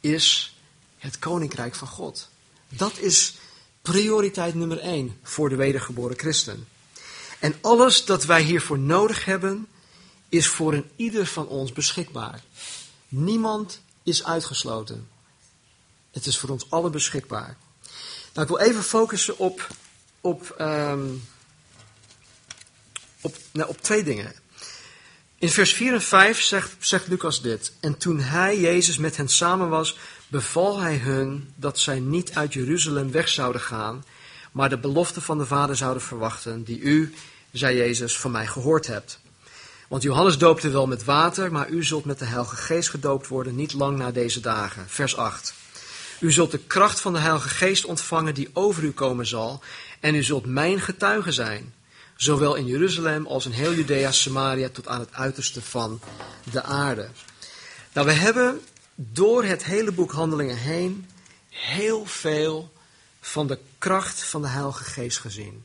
is 0.00 0.56
het 0.98 1.18
koninkrijk 1.18 1.74
van 1.74 1.88
God. 1.88 2.28
Dat 2.68 2.98
is 2.98 3.34
prioriteit 3.82 4.54
nummer 4.54 4.78
één 4.78 5.18
voor 5.22 5.48
de 5.48 5.56
wedergeboren 5.56 6.18
christen. 6.18 6.68
En 7.38 7.54
alles 7.60 8.04
dat 8.04 8.24
wij 8.24 8.42
hiervoor 8.42 8.78
nodig 8.78 9.24
hebben, 9.24 9.66
is 10.28 10.46
voor 10.46 10.72
een 10.72 10.90
ieder 10.96 11.26
van 11.26 11.48
ons 11.48 11.72
beschikbaar. 11.72 12.42
Niemand 13.08 13.80
is 14.02 14.24
uitgesloten. 14.24 15.08
Het 16.10 16.26
is 16.26 16.38
voor 16.38 16.48
ons 16.48 16.70
allen 16.70 16.92
beschikbaar. 16.92 17.56
Nou, 18.34 18.48
ik 18.48 18.56
wil 18.56 18.66
even 18.66 18.82
focussen 18.82 19.38
op, 19.38 19.66
op, 20.20 20.56
um, 20.60 21.22
op, 23.20 23.36
nou, 23.52 23.68
op 23.68 23.82
twee 23.82 24.04
dingen. 24.04 24.32
In 25.38 25.50
vers 25.50 25.72
4 25.72 25.92
en 25.92 26.02
5 26.02 26.40
zegt, 26.40 26.76
zegt 26.78 27.08
Lucas 27.08 27.42
dit. 27.42 27.72
En 27.80 27.96
toen 27.98 28.20
hij, 28.20 28.60
Jezus, 28.60 28.98
met 28.98 29.16
hen 29.16 29.28
samen 29.28 29.68
was, 29.68 29.98
beval 30.28 30.78
hij 30.78 30.96
hun 30.96 31.52
dat 31.54 31.78
zij 31.78 32.00
niet 32.00 32.34
uit 32.34 32.52
Jeruzalem 32.52 33.10
weg 33.10 33.28
zouden 33.28 33.60
gaan, 33.60 34.04
maar 34.52 34.68
de 34.68 34.78
belofte 34.78 35.20
van 35.20 35.38
de 35.38 35.46
Vader 35.46 35.76
zouden 35.76 36.02
verwachten, 36.02 36.64
die 36.64 36.80
u, 36.80 37.14
zei 37.52 37.76
Jezus, 37.76 38.18
van 38.18 38.30
mij 38.30 38.46
gehoord 38.46 38.86
hebt. 38.86 39.20
Want 39.88 40.02
Johannes 40.02 40.38
doopte 40.38 40.70
wel 40.70 40.86
met 40.86 41.04
water, 41.04 41.52
maar 41.52 41.68
u 41.68 41.84
zult 41.84 42.04
met 42.04 42.18
de 42.18 42.24
Heilige 42.24 42.56
Geest 42.56 42.90
gedoopt 42.90 43.28
worden, 43.28 43.54
niet 43.54 43.72
lang 43.72 43.98
na 43.98 44.10
deze 44.10 44.40
dagen. 44.40 44.84
Vers 44.88 45.16
8. 45.16 45.54
U 46.24 46.32
zult 46.32 46.50
de 46.50 46.58
kracht 46.58 47.00
van 47.00 47.12
de 47.12 47.18
Heilige 47.18 47.48
Geest 47.48 47.84
ontvangen 47.84 48.34
die 48.34 48.50
over 48.52 48.82
u 48.82 48.92
komen 48.92 49.26
zal, 49.26 49.62
en 50.00 50.14
u 50.14 50.22
zult 50.22 50.46
mijn 50.46 50.80
getuige 50.80 51.32
zijn, 51.32 51.74
zowel 52.16 52.54
in 52.54 52.66
Jeruzalem 52.66 53.26
als 53.26 53.46
in 53.46 53.50
heel 53.50 53.74
Judea, 53.74 54.12
Samaria, 54.12 54.68
tot 54.68 54.88
aan 54.88 55.00
het 55.00 55.12
uiterste 55.12 55.62
van 55.62 56.00
de 56.50 56.62
aarde. 56.62 57.08
Nou, 57.92 58.06
we 58.06 58.12
hebben 58.12 58.60
door 58.94 59.44
het 59.44 59.64
hele 59.64 59.92
boek 59.92 60.12
Handelingen 60.12 60.56
heen 60.56 61.10
heel 61.48 62.06
veel 62.06 62.72
van 63.20 63.46
de 63.46 63.58
kracht 63.78 64.22
van 64.22 64.42
de 64.42 64.48
Heilige 64.48 64.84
Geest 64.84 65.18
gezien. 65.18 65.64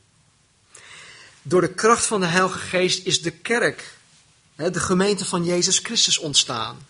Door 1.42 1.60
de 1.60 1.74
kracht 1.74 2.06
van 2.06 2.20
de 2.20 2.26
Heilige 2.26 2.58
Geest 2.58 3.06
is 3.06 3.22
de 3.22 3.30
kerk, 3.30 3.94
de 4.56 4.80
gemeente 4.80 5.24
van 5.24 5.44
Jezus 5.44 5.78
Christus 5.78 6.18
ontstaan. 6.18 6.86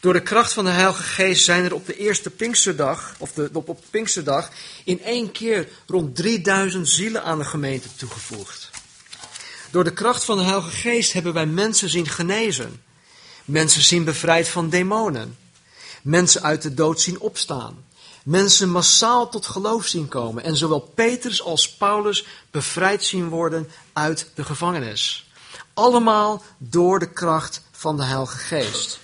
Door 0.00 0.12
de 0.12 0.22
kracht 0.22 0.52
van 0.52 0.64
de 0.64 0.70
Heilige 0.70 1.02
Geest 1.02 1.44
zijn 1.44 1.64
er 1.64 1.74
op 1.74 1.86
de 1.86 1.96
eerste 1.96 2.30
Pinksterdag, 2.30 3.14
of 3.18 3.32
de, 3.32 3.50
op, 3.52 3.68
op 3.68 3.82
Pinksterdag, 3.90 4.50
in 4.84 5.02
één 5.02 5.32
keer 5.32 5.68
rond 5.86 6.16
3000 6.16 6.88
zielen 6.88 7.22
aan 7.22 7.38
de 7.38 7.44
gemeente 7.44 7.88
toegevoegd. 7.96 8.70
Door 9.70 9.84
de 9.84 9.92
kracht 9.92 10.24
van 10.24 10.36
de 10.36 10.44
Heilige 10.44 10.70
Geest 10.70 11.12
hebben 11.12 11.32
wij 11.32 11.46
mensen 11.46 11.88
zien 11.88 12.08
genezen. 12.08 12.82
Mensen 13.44 13.82
zien 13.82 14.04
bevrijd 14.04 14.48
van 14.48 14.68
demonen. 14.68 15.38
Mensen 16.02 16.42
uit 16.42 16.62
de 16.62 16.74
dood 16.74 17.00
zien 17.00 17.20
opstaan. 17.20 17.84
Mensen 18.24 18.70
massaal 18.70 19.28
tot 19.28 19.46
geloof 19.46 19.86
zien 19.86 20.08
komen. 20.08 20.44
En 20.44 20.56
zowel 20.56 20.80
Petrus 20.80 21.42
als 21.42 21.74
Paulus 21.76 22.26
bevrijd 22.50 23.04
zien 23.04 23.28
worden 23.28 23.70
uit 23.92 24.26
de 24.34 24.44
gevangenis. 24.44 25.30
Allemaal 25.74 26.42
door 26.58 26.98
de 26.98 27.12
kracht 27.12 27.62
van 27.70 27.96
de 27.96 28.04
Heilige 28.04 28.36
Geest. 28.36 29.00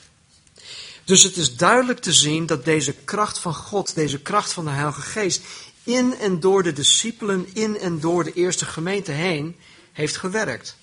Dus 1.06 1.22
het 1.22 1.36
is 1.36 1.56
duidelijk 1.56 2.00
te 2.00 2.12
zien 2.12 2.46
dat 2.46 2.64
deze 2.64 2.92
kracht 2.92 3.38
van 3.38 3.54
God, 3.54 3.94
deze 3.94 4.20
kracht 4.20 4.52
van 4.52 4.64
de 4.64 4.70
Heilige 4.70 5.00
Geest, 5.00 5.42
in 5.82 6.18
en 6.18 6.40
door 6.40 6.62
de 6.62 6.72
discipelen, 6.72 7.54
in 7.54 7.78
en 7.78 8.00
door 8.00 8.24
de 8.24 8.32
eerste 8.32 8.64
gemeente 8.64 9.12
heen, 9.12 9.56
heeft 9.92 10.16
gewerkt. 10.16 10.76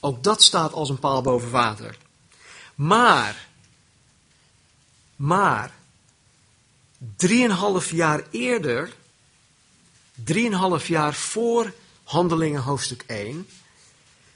Ook 0.00 0.22
dat 0.22 0.42
staat 0.42 0.72
als 0.72 0.88
een 0.88 0.98
paal 0.98 1.22
boven 1.22 1.50
water. 1.50 1.96
Maar, 2.74 3.48
maar, 5.16 5.74
drieënhalf 7.16 7.90
jaar 7.90 8.22
eerder, 8.30 8.92
drieënhalf 10.14 10.88
jaar 10.88 11.14
voor 11.14 11.72
Handelingen 12.04 12.62
hoofdstuk 12.62 13.04
1, 13.06 13.48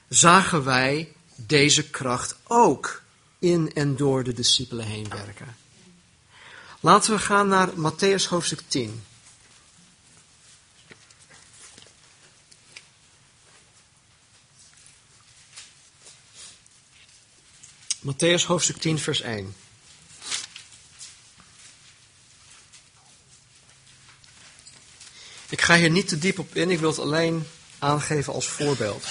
zagen 0.08 0.64
wij 0.64 1.12
deze 1.34 1.90
kracht 1.90 2.36
ook 2.46 3.01
in 3.42 3.74
en 3.74 3.96
door 3.96 4.24
de 4.24 4.32
discipelen 4.32 4.86
heen 4.86 5.08
werken. 5.08 5.56
Laten 6.80 7.14
we 7.14 7.18
gaan 7.18 7.48
naar 7.48 7.68
Matthäus 7.68 8.28
hoofdstuk 8.28 8.60
10. 8.68 9.02
Matthäus 17.98 18.46
hoofdstuk 18.46 18.76
10, 18.76 18.98
vers 18.98 19.20
1. 19.20 19.54
Ik 25.48 25.60
ga 25.60 25.76
hier 25.76 25.90
niet 25.90 26.08
te 26.08 26.18
diep 26.18 26.38
op 26.38 26.54
in, 26.54 26.70
ik 26.70 26.78
wil 26.78 26.88
het 26.88 26.98
alleen 26.98 27.46
aangeven 27.78 28.32
als 28.32 28.48
voorbeeld. 28.48 29.04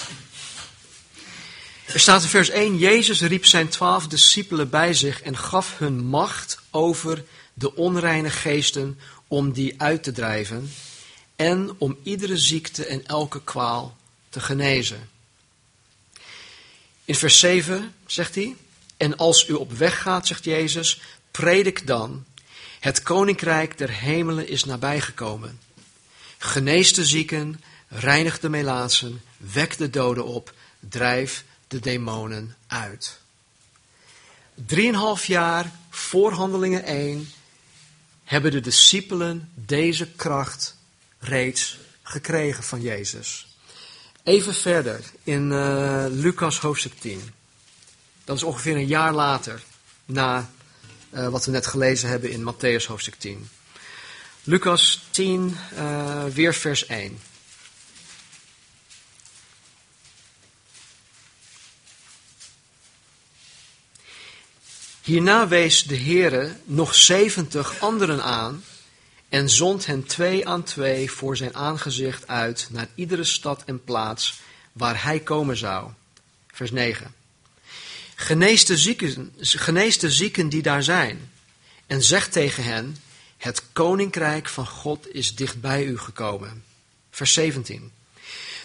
Er 1.86 2.00
staat 2.00 2.22
in 2.22 2.28
vers 2.28 2.48
1, 2.48 2.78
Jezus 2.78 3.20
riep 3.20 3.46
zijn 3.46 3.68
twaalf 3.68 4.06
discipelen 4.06 4.70
bij 4.70 4.94
zich 4.94 5.22
en 5.22 5.36
gaf 5.36 5.78
hun 5.78 6.04
macht 6.04 6.58
over 6.70 7.24
de 7.54 7.74
onreine 7.76 8.30
geesten 8.30 8.98
om 9.28 9.52
die 9.52 9.74
uit 9.80 10.02
te 10.02 10.12
drijven 10.12 10.72
en 11.36 11.74
om 11.78 11.98
iedere 12.02 12.36
ziekte 12.36 12.86
en 12.86 13.06
elke 13.06 13.42
kwaal 13.42 13.96
te 14.28 14.40
genezen. 14.40 15.10
In 17.04 17.14
vers 17.14 17.38
7 17.38 17.94
zegt 18.06 18.34
hij, 18.34 18.56
en 18.96 19.16
als 19.16 19.48
u 19.48 19.52
op 19.52 19.72
weg 19.72 20.02
gaat, 20.02 20.26
zegt 20.26 20.44
Jezus, 20.44 21.00
predik 21.30 21.86
dan, 21.86 22.24
het 22.80 23.02
koninkrijk 23.02 23.78
der 23.78 23.90
hemelen 23.90 24.48
is 24.48 24.64
nabijgekomen. 24.64 25.60
Genees 26.38 26.94
de 26.94 27.04
zieken, 27.04 27.62
reinig 27.88 28.40
de 28.40 28.48
melaatsen, 28.48 29.22
wek 29.36 29.78
de 29.78 29.90
doden 29.90 30.24
op, 30.24 30.54
drijf 30.80 31.44
de 31.72 31.80
demonen 31.80 32.56
uit. 32.66 33.18
Drieënhalf 34.54 35.24
jaar 35.24 35.72
voor 35.90 36.32
handelingen 36.32 36.84
1 36.84 37.28
hebben 38.24 38.50
de 38.50 38.60
discipelen 38.60 39.50
deze 39.54 40.08
kracht 40.10 40.76
reeds 41.18 41.78
gekregen 42.02 42.62
van 42.64 42.80
Jezus. 42.80 43.56
Even 44.22 44.54
verder 44.54 45.00
in 45.22 45.50
uh, 45.50 46.04
Lucas 46.08 46.58
hoofdstuk 46.58 46.92
10. 47.00 47.22
Dat 48.24 48.36
is 48.36 48.42
ongeveer 48.42 48.76
een 48.76 48.86
jaar 48.86 49.12
later 49.12 49.62
na 50.04 50.50
uh, 51.10 51.28
wat 51.28 51.44
we 51.44 51.50
net 51.50 51.66
gelezen 51.66 52.08
hebben 52.08 52.30
in 52.30 52.52
Matthäus 52.54 52.86
hoofdstuk 52.86 53.14
10. 53.14 53.48
Lucas 54.42 55.06
10, 55.10 55.56
uh, 55.74 56.24
weer 56.24 56.54
vers 56.54 56.86
1. 56.86 57.18
Hierna 65.02 65.48
wees 65.48 65.84
de 65.84 65.96
Heere 65.96 66.56
nog 66.64 66.94
zeventig 66.94 67.80
anderen 67.80 68.22
aan 68.22 68.64
en 69.28 69.50
zond 69.50 69.86
hen 69.86 70.06
twee 70.06 70.48
aan 70.48 70.62
twee 70.62 71.10
voor 71.10 71.36
zijn 71.36 71.56
aangezicht 71.56 72.28
uit 72.28 72.68
naar 72.70 72.88
iedere 72.94 73.24
stad 73.24 73.62
en 73.64 73.84
plaats 73.84 74.40
waar 74.72 75.02
hij 75.02 75.20
komen 75.20 75.56
zou. 75.56 75.90
Vers 76.52 76.70
9. 76.70 77.14
Genees 78.14 78.64
de 78.64 78.76
zieken, 78.76 79.34
de 79.98 80.10
zieken 80.10 80.48
die 80.48 80.62
daar 80.62 80.82
zijn 80.82 81.30
en 81.86 82.02
zeg 82.02 82.28
tegen 82.28 82.64
hen, 82.64 82.96
het 83.36 83.62
koninkrijk 83.72 84.48
van 84.48 84.66
God 84.66 85.14
is 85.14 85.34
dicht 85.34 85.60
bij 85.60 85.84
u 85.84 85.98
gekomen. 85.98 86.64
Vers 87.10 87.32
17. 87.32 87.92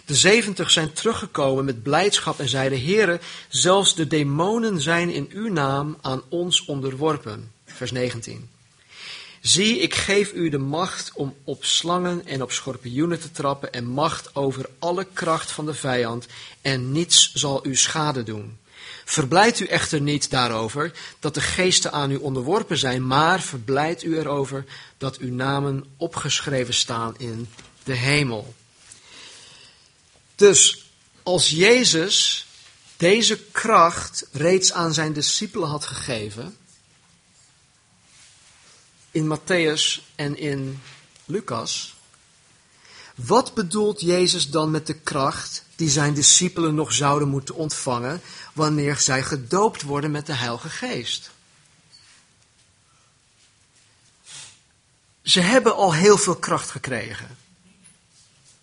De 0.08 0.14
zeventig 0.14 0.70
zijn 0.70 0.92
teruggekomen 0.92 1.64
met 1.64 1.82
blijdschap 1.82 2.40
en 2.40 2.48
zeiden: 2.48 2.84
Heere, 2.84 3.20
zelfs 3.48 3.94
de 3.94 4.06
demonen 4.06 4.80
zijn 4.80 5.10
in 5.10 5.28
uw 5.32 5.52
naam 5.52 5.98
aan 6.00 6.22
ons 6.28 6.64
onderworpen. 6.64 7.52
Vers 7.64 7.90
19. 7.90 8.48
Zie, 9.40 9.78
ik 9.78 9.94
geef 9.94 10.32
u 10.32 10.48
de 10.48 10.58
macht 10.58 11.10
om 11.14 11.34
op 11.44 11.64
slangen 11.64 12.26
en 12.26 12.42
op 12.42 12.52
schorpioenen 12.52 13.20
te 13.20 13.30
trappen 13.30 13.72
en 13.72 13.86
macht 13.86 14.34
over 14.34 14.68
alle 14.78 15.06
kracht 15.12 15.50
van 15.50 15.66
de 15.66 15.74
vijand 15.74 16.26
en 16.60 16.92
niets 16.92 17.32
zal 17.34 17.66
u 17.66 17.76
schade 17.76 18.22
doen. 18.22 18.58
Verblijd 19.04 19.60
u 19.60 19.66
echter 19.66 20.00
niet 20.00 20.30
daarover 20.30 20.92
dat 21.18 21.34
de 21.34 21.40
geesten 21.40 21.92
aan 21.92 22.10
u 22.10 22.16
onderworpen 22.16 22.78
zijn, 22.78 23.06
maar 23.06 23.40
verblijd 23.40 24.02
u 24.02 24.18
erover 24.18 24.64
dat 24.98 25.18
uw 25.18 25.34
namen 25.34 25.84
opgeschreven 25.96 26.74
staan 26.74 27.14
in 27.18 27.48
de 27.84 27.94
hemel. 27.94 28.54
Dus 30.38 30.90
als 31.22 31.50
Jezus 31.50 32.46
deze 32.96 33.38
kracht 33.38 34.26
reeds 34.32 34.72
aan 34.72 34.94
zijn 34.94 35.12
discipelen 35.12 35.68
had 35.68 35.86
gegeven, 35.86 36.56
in 39.10 39.38
Matthäus 39.38 40.02
en 40.14 40.38
in 40.38 40.82
Lucas, 41.24 41.96
wat 43.14 43.54
bedoelt 43.54 44.00
Jezus 44.00 44.50
dan 44.50 44.70
met 44.70 44.86
de 44.86 44.94
kracht 44.94 45.64
die 45.76 45.90
zijn 45.90 46.14
discipelen 46.14 46.74
nog 46.74 46.92
zouden 46.92 47.28
moeten 47.28 47.54
ontvangen 47.54 48.20
wanneer 48.52 48.96
zij 48.96 49.22
gedoopt 49.22 49.82
worden 49.82 50.10
met 50.10 50.26
de 50.26 50.34
Heilige 50.34 50.70
Geest? 50.70 51.30
Ze 55.22 55.40
hebben 55.40 55.74
al 55.74 55.94
heel 55.94 56.18
veel 56.18 56.36
kracht 56.36 56.70
gekregen. 56.70 57.36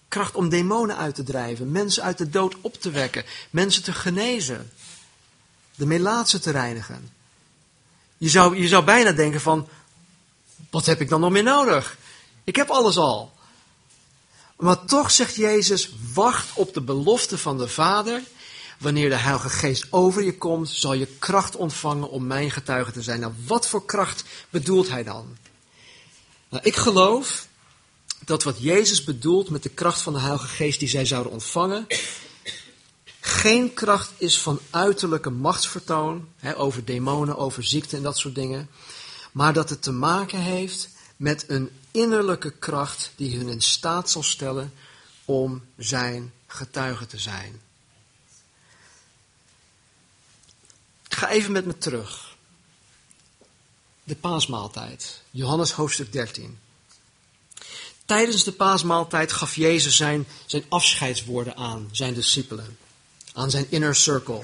Kracht 0.07 0.35
om 0.35 0.49
demonen 0.49 0.97
uit 0.97 1.15
te 1.15 1.23
drijven, 1.23 1.71
mensen 1.71 2.03
uit 2.03 2.17
de 2.17 2.29
dood 2.29 2.55
op 2.61 2.81
te 2.81 2.91
wekken, 2.91 3.25
mensen 3.49 3.83
te 3.83 3.93
genezen, 3.93 4.71
de 5.75 5.85
melaatsen 5.85 6.41
te 6.41 6.51
reinigen. 6.51 7.09
Je 8.17 8.29
zou, 8.29 8.57
je 8.57 8.67
zou 8.67 8.83
bijna 8.83 9.11
denken 9.11 9.41
van, 9.41 9.67
wat 10.69 10.85
heb 10.85 11.01
ik 11.01 11.09
dan 11.09 11.19
nog 11.19 11.31
meer 11.31 11.43
nodig? 11.43 11.97
Ik 12.43 12.55
heb 12.55 12.69
alles 12.69 12.97
al. 12.97 13.33
Maar 14.55 14.85
toch 14.85 15.11
zegt 15.11 15.35
Jezus, 15.35 15.91
wacht 16.13 16.47
op 16.53 16.73
de 16.73 16.81
belofte 16.81 17.37
van 17.37 17.57
de 17.57 17.67
Vader. 17.67 18.21
Wanneer 18.79 19.09
de 19.09 19.15
Heilige 19.15 19.49
Geest 19.49 19.87
over 19.89 20.23
je 20.23 20.37
komt, 20.37 20.69
zal 20.69 20.93
je 20.93 21.07
kracht 21.19 21.55
ontvangen 21.55 22.09
om 22.09 22.27
mijn 22.27 22.51
getuige 22.51 22.91
te 22.91 23.01
zijn. 23.01 23.19
Nou, 23.19 23.33
wat 23.45 23.67
voor 23.67 23.85
kracht 23.85 24.23
bedoelt 24.49 24.89
hij 24.89 25.03
dan? 25.03 25.37
Nou, 26.49 26.63
ik 26.63 26.75
geloof 26.75 27.47
dat 28.25 28.43
wat 28.43 28.61
Jezus 28.61 29.03
bedoelt 29.03 29.49
met 29.49 29.63
de 29.63 29.69
kracht 29.69 30.01
van 30.01 30.13
de 30.13 30.19
Heilige 30.19 30.47
Geest 30.47 30.79
die 30.79 30.89
zij 30.89 31.05
zouden 31.05 31.31
ontvangen, 31.31 31.87
geen 33.19 33.73
kracht 33.73 34.11
is 34.17 34.41
van 34.41 34.59
uiterlijke 34.69 35.29
machtsvertoon, 35.29 36.27
hè, 36.37 36.57
over 36.57 36.85
demonen, 36.85 37.37
over 37.37 37.63
ziekte 37.63 37.97
en 37.97 38.03
dat 38.03 38.17
soort 38.17 38.35
dingen, 38.35 38.69
maar 39.31 39.53
dat 39.53 39.69
het 39.69 39.81
te 39.81 39.91
maken 39.91 40.39
heeft 40.39 40.89
met 41.15 41.45
een 41.47 41.69
innerlijke 41.91 42.51
kracht 42.51 43.11
die 43.15 43.37
hun 43.37 43.49
in 43.49 43.61
staat 43.61 44.09
zal 44.09 44.23
stellen 44.23 44.73
om 45.25 45.63
zijn 45.77 46.33
getuige 46.47 47.05
te 47.05 47.19
zijn. 47.19 47.61
Ga 51.09 51.29
even 51.29 51.51
met 51.51 51.65
me 51.65 51.77
terug. 51.77 52.35
De 54.03 54.15
paasmaaltijd, 54.15 55.21
Johannes 55.31 55.71
hoofdstuk 55.71 56.11
13. 56.11 56.57
Tijdens 58.05 58.43
de 58.43 58.51
paasmaaltijd 58.51 59.31
gaf 59.31 59.55
Jezus 59.55 59.95
zijn, 59.95 60.27
zijn 60.45 60.65
afscheidswoorden 60.69 61.57
aan 61.57 61.89
zijn 61.91 62.13
discipelen, 62.13 62.77
aan 63.33 63.49
zijn 63.49 63.65
inner 63.69 63.95
circle. 63.95 64.41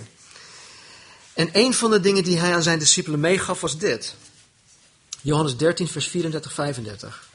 En 1.33 1.49
een 1.53 1.73
van 1.73 1.91
de 1.91 1.99
dingen 1.99 2.23
die 2.23 2.39
hij 2.39 2.53
aan 2.53 2.63
zijn 2.63 2.79
discipelen 2.79 3.19
meegaf 3.19 3.61
was 3.61 3.77
dit. 3.77 4.15
Johannes 5.21 5.57
13, 5.57 5.87
vers 5.87 6.07
34, 6.07 6.53
35. 6.53 7.29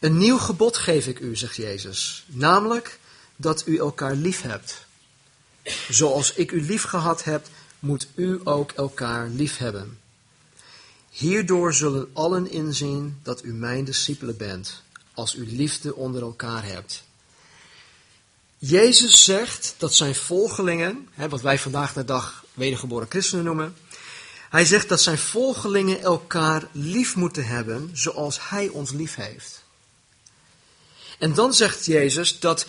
Een 0.00 0.18
nieuw 0.18 0.38
gebod 0.38 0.76
geef 0.76 1.06
ik 1.06 1.18
u, 1.18 1.36
zegt 1.36 1.56
Jezus, 1.56 2.24
namelijk 2.26 2.98
dat 3.36 3.66
u 3.66 3.78
elkaar 3.78 4.14
lief 4.14 4.42
hebt. 4.42 4.86
Zoals 5.88 6.32
ik 6.32 6.50
u 6.50 6.62
lief 6.62 6.82
gehad 6.82 7.24
heb, 7.24 7.46
moet 7.78 8.06
u 8.14 8.40
ook 8.44 8.70
elkaar 8.70 9.28
lief 9.28 9.56
hebben. 9.56 10.00
Hierdoor 11.12 11.74
zullen 11.74 12.10
allen 12.12 12.50
inzien 12.50 13.18
dat 13.22 13.44
u 13.44 13.52
mijn 13.52 13.84
discipelen 13.84 14.36
bent, 14.36 14.82
als 15.14 15.34
u 15.34 15.56
liefde 15.56 15.94
onder 15.94 16.22
elkaar 16.22 16.64
hebt. 16.64 17.02
Jezus 18.58 19.24
zegt 19.24 19.74
dat 19.78 19.94
zijn 19.94 20.14
volgelingen, 20.14 21.08
wat 21.28 21.40
wij 21.40 21.58
vandaag 21.58 21.92
de 21.92 22.04
dag 22.04 22.44
wedergeboren 22.54 23.06
christenen 23.10 23.44
noemen, 23.44 23.74
hij 24.50 24.64
zegt 24.64 24.88
dat 24.88 25.00
zijn 25.00 25.18
volgelingen 25.18 26.00
elkaar 26.00 26.68
lief 26.72 27.16
moeten 27.16 27.46
hebben 27.46 27.90
zoals 27.92 28.48
hij 28.48 28.68
ons 28.68 28.90
lief 28.90 29.14
heeft. 29.14 29.62
En 31.18 31.34
dan 31.34 31.54
zegt 31.54 31.84
Jezus 31.84 32.40
dat 32.40 32.66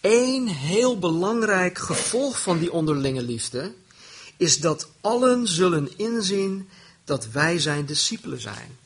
één 0.00 0.46
heel 0.46 0.98
belangrijk 0.98 1.78
gevolg 1.78 2.40
van 2.40 2.58
die 2.58 2.72
onderlinge 2.72 3.22
liefde 3.22 3.74
is 4.36 4.60
dat 4.60 4.88
allen 5.00 5.48
zullen 5.48 5.98
inzien 5.98 6.68
dat 7.06 7.28
wij 7.28 7.58
zijn 7.58 7.86
discipelen 7.86 8.40
zijn. 8.40 8.78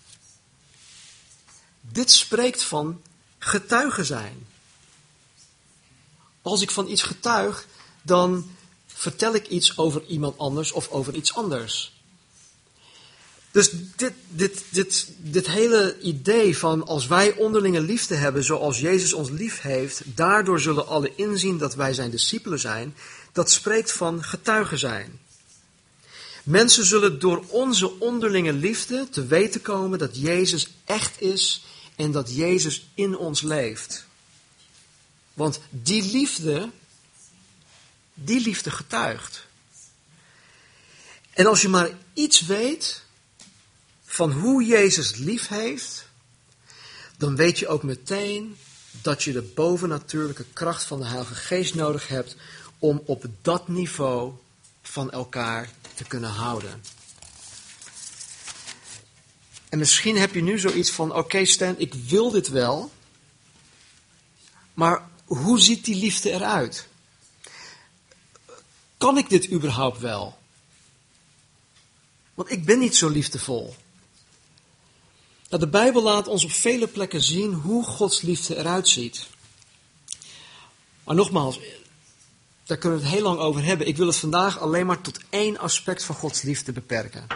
Dit 1.81 2.11
spreekt 2.11 2.63
van 2.63 3.03
getuigen 3.39 4.05
zijn. 4.05 4.47
Als 6.43 6.63
ik 6.63 6.71
van 6.71 6.89
iets 6.89 7.03
getuig, 7.03 7.67
dan 8.03 8.51
vertel 8.87 9.35
ik 9.35 9.49
iets 9.49 9.77
over 9.79 10.07
iemand 10.07 10.39
anders 10.39 10.73
of 10.73 10.89
over 10.89 11.15
iets 11.15 11.35
anders. 11.35 11.93
Dus 13.51 13.71
dit, 13.97 14.13
dit, 14.29 14.65
dit, 14.69 15.09
dit 15.19 15.47
hele 15.47 16.01
idee 16.01 16.59
van 16.59 16.87
als 16.87 17.07
wij 17.07 17.37
onderlinge 17.37 17.81
liefde 17.81 18.15
hebben 18.15 18.45
zoals 18.45 18.81
Jezus 18.81 19.13
ons 19.13 19.31
lief 19.31 19.61
heeft, 19.61 20.03
daardoor 20.05 20.61
zullen 20.61 20.87
alle 20.87 21.15
inzien 21.15 21.59
dat 21.59 21.75
wij 21.75 21.93
zijn 21.93 22.11
discipelen 22.11 22.59
zijn, 22.59 22.95
dat 23.33 23.51
spreekt 23.51 23.93
van 23.93 24.25
getuigen 24.25 24.79
zijn. 24.79 25.21
Mensen 26.51 26.85
zullen 26.85 27.19
door 27.19 27.45
onze 27.49 28.01
onderlinge 28.01 28.53
liefde 28.53 29.09
te 29.11 29.27
weten 29.27 29.63
komen 29.63 29.99
dat 29.99 30.17
Jezus 30.17 30.69
echt 30.85 31.21
is 31.21 31.63
en 31.97 32.13
dat 32.13 32.35
Jezus 32.35 32.89
in 32.95 33.17
ons 33.17 33.41
leeft. 33.41 34.05
Want 35.35 35.61
die 35.69 36.03
liefde, 36.03 36.71
die 38.15 38.41
liefde 38.41 38.71
getuigt. 38.71 39.47
En 41.31 41.47
als 41.47 41.63
je 41.63 41.69
maar 41.69 41.91
iets 42.13 42.41
weet 42.41 43.03
van 44.05 44.33
hoe 44.33 44.65
Jezus 44.65 45.17
lief 45.17 45.49
heeft, 45.49 46.07
dan 47.17 47.37
weet 47.37 47.59
je 47.59 47.69
ook 47.69 47.83
meteen 47.83 48.57
dat 48.91 49.23
je 49.23 49.33
de 49.33 49.43
bovennatuurlijke 49.43 50.45
kracht 50.53 50.85
van 50.85 50.99
de 50.99 51.07
Heilige 51.07 51.35
Geest 51.35 51.75
nodig 51.75 52.09
hebt 52.09 52.37
om 52.79 53.03
op 53.05 53.25
dat 53.43 53.69
niveau 53.69 54.33
van 54.83 55.11
elkaar 55.11 55.71
te 56.01 56.07
kunnen 56.07 56.31
houden. 56.31 56.83
En 59.69 59.79
misschien 59.79 60.17
heb 60.17 60.35
je 60.35 60.43
nu 60.43 60.59
zoiets 60.59 60.91
van: 60.91 61.15
oké, 61.15 61.45
Stan, 61.45 61.75
ik 61.79 61.95
wil 61.95 62.31
dit 62.31 62.49
wel, 62.49 62.93
maar 64.75 65.09
hoe 65.25 65.61
ziet 65.61 65.85
die 65.85 65.97
liefde 65.97 66.31
eruit? 66.31 66.89
Kan 68.99 69.19
ik 69.19 69.29
dit 69.29 69.51
überhaupt 69.51 69.99
wel? 69.99 70.39
Want 72.35 72.51
ik 72.51 72.65
ben 72.65 72.79
niet 72.79 72.97
zo 72.97 73.09
liefdevol. 73.09 73.75
Nou, 75.49 75.63
de 75.63 75.69
Bijbel 75.69 76.03
laat 76.03 76.29
ons 76.29 76.45
op 76.45 76.53
vele 76.53 76.87
plekken 76.87 77.23
zien 77.23 77.53
hoe 77.53 77.85
Gods 77.85 78.21
liefde 78.21 78.57
eruit 78.57 78.89
ziet. 78.89 79.27
Maar 81.05 81.15
nogmaals, 81.15 81.59
daar 82.71 82.79
kunnen 82.79 82.99
we 82.99 83.05
het 83.05 83.15
heel 83.15 83.25
lang 83.25 83.39
over 83.39 83.65
hebben. 83.65 83.87
Ik 83.87 83.97
wil 83.97 84.07
het 84.07 84.17
vandaag 84.17 84.59
alleen 84.59 84.87
maar 84.87 85.01
tot 85.01 85.19
één 85.31 85.59
aspect 85.59 86.05
van 86.05 86.15
Gods 86.15 86.43
liefde 86.43 86.73
beperken. 86.73 87.27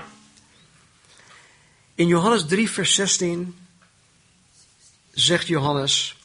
In 1.94 2.06
Johannes 2.06 2.46
3, 2.46 2.70
vers 2.70 2.94
16 2.94 3.56
zegt 5.10 5.46
Johannes: 5.46 6.16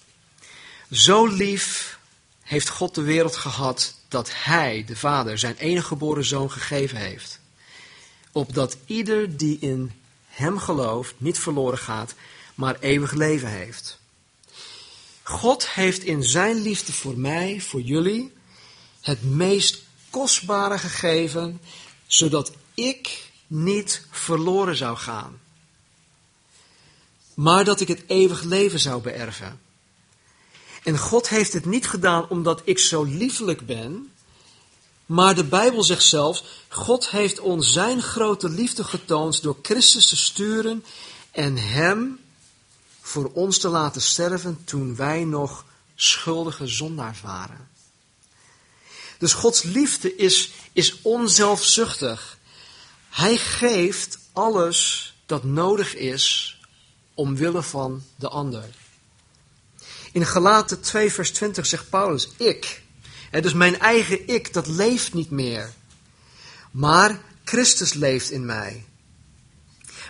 Zo 0.91 1.25
lief 1.25 1.99
heeft 2.41 2.69
God 2.69 2.95
de 2.95 3.01
wereld 3.01 3.35
gehad 3.35 3.95
dat 4.07 4.29
Hij, 4.33 4.83
de 4.87 4.95
Vader, 4.95 5.37
zijn 5.37 5.55
enige 5.57 5.87
geboren 5.87 6.25
zoon 6.25 6.51
gegeven 6.51 6.97
heeft. 6.97 7.39
Opdat 8.31 8.77
ieder 8.85 9.37
die 9.37 9.57
in 9.59 9.91
Hem 10.27 10.59
gelooft 10.59 11.13
niet 11.17 11.39
verloren 11.39 11.77
gaat, 11.77 12.15
maar 12.55 12.77
eeuwig 12.79 13.11
leven 13.11 13.49
heeft. 13.49 13.99
God 15.23 15.69
heeft 15.69 16.03
in 16.03 16.23
Zijn 16.23 16.61
liefde 16.61 16.93
voor 16.93 17.17
mij, 17.17 17.61
voor 17.61 17.81
jullie, 17.81 18.37
het 19.01 19.23
meest 19.23 19.83
kostbare 20.09 20.77
gegeven, 20.77 21.61
zodat 22.07 22.51
ik 22.73 23.31
niet 23.47 24.05
verloren 24.11 24.75
zou 24.75 24.97
gaan 24.97 25.39
maar 27.39 27.63
dat 27.63 27.79
ik 27.79 27.87
het 27.87 28.03
eeuwig 28.07 28.41
leven 28.41 28.79
zou 28.79 29.01
beërven. 29.01 29.59
En 30.83 30.97
God 30.97 31.29
heeft 31.29 31.53
het 31.53 31.65
niet 31.65 31.87
gedaan 31.87 32.29
omdat 32.29 32.61
ik 32.63 32.79
zo 32.79 33.03
liefelijk 33.03 33.65
ben, 33.65 34.11
maar 35.05 35.35
de 35.35 35.43
Bijbel 35.43 35.83
zegt 35.83 36.03
zelfs, 36.03 36.43
God 36.67 37.09
heeft 37.09 37.39
ons 37.39 37.73
zijn 37.73 38.01
grote 38.01 38.49
liefde 38.49 38.83
getoond 38.83 39.41
door 39.41 39.57
Christus 39.61 40.09
te 40.09 40.17
sturen 40.17 40.83
en 41.31 41.57
Hem 41.57 42.19
voor 43.01 43.31
ons 43.33 43.57
te 43.57 43.67
laten 43.67 44.01
sterven 44.01 44.61
toen 44.63 44.95
wij 44.95 45.23
nog 45.23 45.65
schuldige 45.95 46.67
zondaars 46.67 47.21
waren. 47.21 47.67
Dus 49.19 49.33
Gods 49.33 49.63
liefde 49.63 50.15
is, 50.15 50.51
is 50.73 51.01
onzelfzuchtig. 51.01 52.37
Hij 53.09 53.37
geeft 53.37 54.19
alles 54.33 55.13
dat 55.25 55.43
nodig 55.43 55.95
is 55.95 56.57
omwille 57.13 57.63
van 57.63 58.03
de 58.15 58.29
ander. 58.29 58.65
In 60.11 60.25
Galaten 60.25 60.81
2, 60.81 61.11
vers 61.11 61.31
20 61.31 61.65
zegt 61.65 61.89
Paulus: 61.89 62.29
Ik, 62.37 62.81
en 63.31 63.41
dus 63.41 63.53
mijn 63.53 63.79
eigen 63.79 64.27
ik, 64.27 64.53
dat 64.53 64.67
leeft 64.67 65.13
niet 65.13 65.29
meer. 65.29 65.73
Maar 66.71 67.21
Christus 67.43 67.93
leeft 67.93 68.31
in 68.31 68.45
mij. 68.45 68.85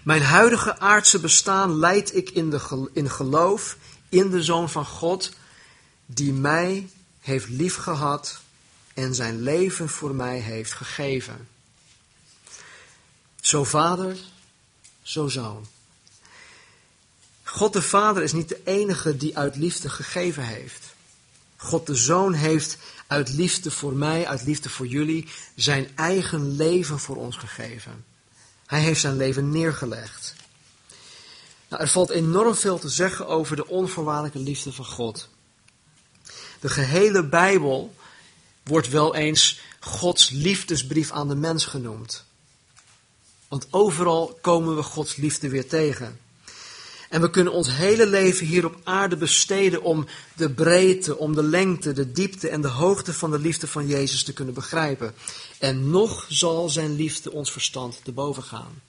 Mijn 0.04 0.22
huidige 0.22 0.80
aardse 0.80 1.20
bestaan 1.20 1.78
leid 1.80 2.16
ik 2.16 2.30
in, 2.30 2.50
de, 2.50 2.90
in 2.94 3.10
geloof 3.10 3.78
in 4.10 4.30
de 4.30 4.44
Zoon 4.44 4.70
van 4.70 4.86
God, 4.86 5.32
die 6.06 6.34
mij 6.34 6.90
heeft 7.20 7.50
liefgehad 7.50 8.40
en 9.00 9.16
zijn 9.16 9.42
leven 9.42 9.90
voor 9.90 10.16
mij 10.16 10.40
heeft 10.40 10.74
gegeven. 10.74 11.48
Zo 13.42 13.64
vader, 13.64 14.18
zo 15.02 15.28
zoon. 15.28 15.68
God 17.44 17.74
de 17.74 17.82
Vader 17.82 18.24
is 18.24 18.34
niet 18.34 18.50
de 18.50 18.62
enige 18.64 19.18
die 19.18 19.38
uit 19.38 19.56
liefde 19.56 19.90
gegeven 19.90 20.44
heeft. 20.44 20.86
God 21.56 21.88
de 21.88 21.96
Zoon 21.96 22.34
heeft 22.34 22.78
uit 23.08 23.30
liefde 23.30 23.72
voor 23.72 23.94
mij, 23.94 24.28
uit 24.28 24.44
liefde 24.44 24.70
voor 24.70 24.88
jullie, 24.88 25.28
zijn 25.56 25.90
eigen 25.96 26.56
leven 26.56 27.00
voor 27.00 27.16
ons 27.16 27.38
gegeven. 27.38 28.06
Hij 28.66 28.82
heeft 28.82 29.02
zijn 29.02 29.18
leven 29.18 29.50
neergelegd. 29.50 30.36
Nou, 31.68 31.82
er 31.82 31.90
valt 31.90 32.10
enorm 32.10 32.56
veel 32.56 32.80
te 32.80 32.90
zeggen 32.90 33.28
over 33.28 33.56
de 33.56 33.68
onvoorwaardelijke 33.68 34.40
liefde 34.40 34.74
van 34.74 34.86
God. 34.86 35.30
De 36.60 36.70
gehele 36.70 37.26
Bijbel 37.26 37.94
wordt 38.70 38.90
wel 38.90 39.16
eens 39.16 39.60
Gods 39.80 40.30
liefdesbrief 40.30 41.12
aan 41.12 41.28
de 41.28 41.36
mens 41.36 41.66
genoemd. 41.66 42.24
Want 43.48 43.68
overal 43.70 44.38
komen 44.42 44.76
we 44.76 44.84
Gods 44.84 45.16
liefde 45.16 45.50
weer 45.50 45.68
tegen. 45.68 46.20
En 47.10 47.22
we 47.22 47.30
kunnen 47.30 47.54
ons 47.54 47.72
hele 47.72 48.08
leven 48.08 48.46
hier 48.46 48.66
op 48.66 48.80
aarde 48.84 49.16
besteden 49.16 49.82
om 49.82 50.06
de 50.36 50.50
breedte, 50.50 51.18
om 51.18 51.36
de 51.36 51.44
lengte, 51.44 51.92
de 51.92 52.12
diepte 52.12 52.50
en 52.50 52.62
de 52.62 52.68
hoogte 52.68 53.14
van 53.14 53.32
de 53.32 53.40
liefde 53.40 53.68
van 53.68 53.88
Jezus 53.88 54.24
te 54.24 54.34
kunnen 54.34 54.54
begrijpen. 54.54 55.14
En 55.60 55.90
nog 55.90 56.26
zal 56.30 56.70
zijn 56.70 56.96
liefde 56.96 57.32
ons 57.32 57.52
verstand 57.52 58.00
te 58.04 58.12
boven 58.12 58.44
gaan. 58.44 58.82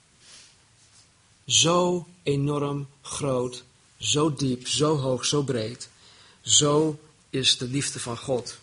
Zo 1.45 2.07
enorm 2.23 2.87
groot, 3.01 3.63
zo 3.97 4.33
diep, 4.33 4.67
zo 4.67 4.97
hoog, 4.97 5.25
zo 5.25 5.43
breed. 5.43 5.89
Zo 6.41 6.99
is 7.29 7.57
de 7.57 7.65
liefde 7.65 7.99
van 7.99 8.17
God. 8.17 8.57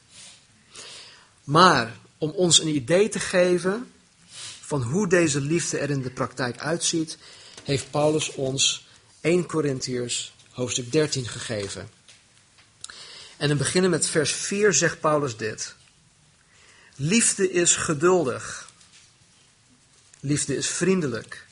Maar 1.49 1.97
om 2.19 2.31
ons 2.31 2.61
een 2.61 2.75
idee 2.75 3.09
te 3.09 3.21
geven 3.21 3.93
van 4.61 4.83
hoe 4.83 5.09
deze 5.09 5.41
liefde 5.41 5.79
er 5.79 5.91
in 5.91 6.03
de 6.03 6.11
praktijk 6.11 6.59
uitziet, 6.59 7.19
heeft 7.65 7.91
Paulus 7.91 8.35
ons 8.35 8.87
1 9.21 9.47
Corinthiërs 9.47 10.33
hoofdstuk 10.51 10.93
13 10.93 11.27
gegeven. 11.27 11.89
En 13.37 13.49
dan 13.49 13.57
beginnen 13.57 13.91
met 13.91 14.07
vers 14.07 14.33
4 14.33 14.75
zegt 14.75 15.01
Paulus 15.01 15.37
dit. 15.37 15.75
Liefde 16.97 17.53
is 17.53 17.77
geduldig. 17.77 18.71
Liefde 20.21 20.57
is 20.57 20.69
vriendelijk. 20.69 21.47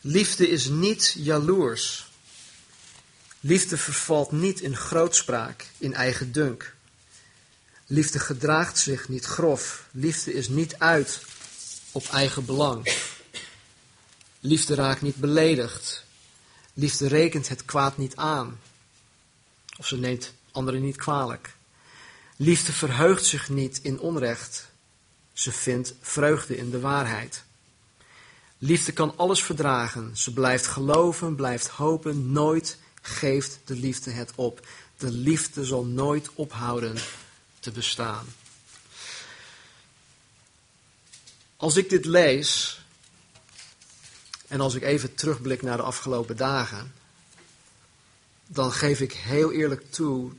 Liefde 0.00 0.48
is 0.48 0.66
niet 0.66 1.14
jaloers. 1.18 2.10
Liefde 3.40 3.76
vervalt 3.76 4.32
niet 4.32 4.60
in 4.60 4.76
grootspraak, 4.76 5.66
in 5.78 5.94
eigen 5.94 6.32
dunk. 6.32 6.76
Liefde 7.90 8.18
gedraagt 8.18 8.78
zich 8.78 9.08
niet 9.08 9.24
grof. 9.24 9.88
Liefde 9.90 10.32
is 10.32 10.48
niet 10.48 10.78
uit 10.78 11.22
op 11.92 12.06
eigen 12.06 12.44
belang. 12.44 12.96
Liefde 14.40 14.74
raakt 14.74 15.02
niet 15.02 15.16
beledigd. 15.16 16.04
Liefde 16.74 17.08
rekent 17.08 17.48
het 17.48 17.64
kwaad 17.64 17.96
niet 17.96 18.16
aan. 18.16 18.60
Of 19.78 19.86
ze 19.86 19.96
neemt 19.96 20.32
anderen 20.52 20.82
niet 20.82 20.96
kwalijk. 20.96 21.54
Liefde 22.36 22.72
verheugt 22.72 23.24
zich 23.24 23.48
niet 23.48 23.80
in 23.82 24.00
onrecht. 24.00 24.70
Ze 25.32 25.52
vindt 25.52 25.94
vreugde 26.00 26.56
in 26.56 26.70
de 26.70 26.80
waarheid. 26.80 27.44
Liefde 28.58 28.92
kan 28.92 29.16
alles 29.16 29.42
verdragen. 29.42 30.16
Ze 30.16 30.32
blijft 30.32 30.66
geloven, 30.66 31.34
blijft 31.34 31.68
hopen. 31.68 32.32
Nooit 32.32 32.78
geeft 33.02 33.60
de 33.64 33.74
liefde 33.74 34.10
het 34.10 34.32
op. 34.34 34.66
De 34.96 35.10
liefde 35.10 35.64
zal 35.64 35.84
nooit 35.84 36.30
ophouden 36.34 36.96
bestaan. 37.72 38.26
Als 41.56 41.76
ik 41.76 41.88
dit 41.88 42.04
lees, 42.04 42.80
en 44.48 44.60
als 44.60 44.74
ik 44.74 44.82
even 44.82 45.14
terugblik 45.14 45.62
naar 45.62 45.76
de 45.76 45.82
afgelopen 45.82 46.36
dagen, 46.36 46.94
dan 48.46 48.72
geef 48.72 49.00
ik 49.00 49.12
heel 49.12 49.52
eerlijk 49.52 49.92
toe 49.92 50.32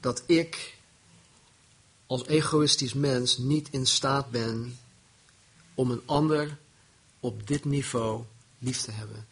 dat 0.00 0.22
ik 0.26 0.78
als 2.06 2.26
egoïstisch 2.26 2.94
mens 2.94 3.38
niet 3.38 3.68
in 3.70 3.86
staat 3.86 4.30
ben 4.30 4.78
om 5.74 5.90
een 5.90 6.02
ander 6.06 6.58
op 7.20 7.46
dit 7.46 7.64
niveau 7.64 8.24
lief 8.58 8.80
te 8.80 8.90
hebben. 8.90 9.26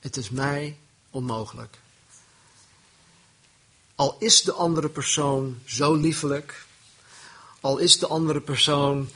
Het 0.00 0.16
is 0.16 0.30
mij 0.30 0.78
onmogelijk. 1.10 1.78
Al 4.02 4.16
is 4.18 4.42
de 4.42 4.52
andere 4.52 4.88
persoon 4.88 5.58
zo 5.64 5.94
liefelijk, 5.94 6.66
al 7.60 7.78
is 7.78 7.98
de 7.98 8.06
andere 8.06 8.40
persoon 8.40 9.08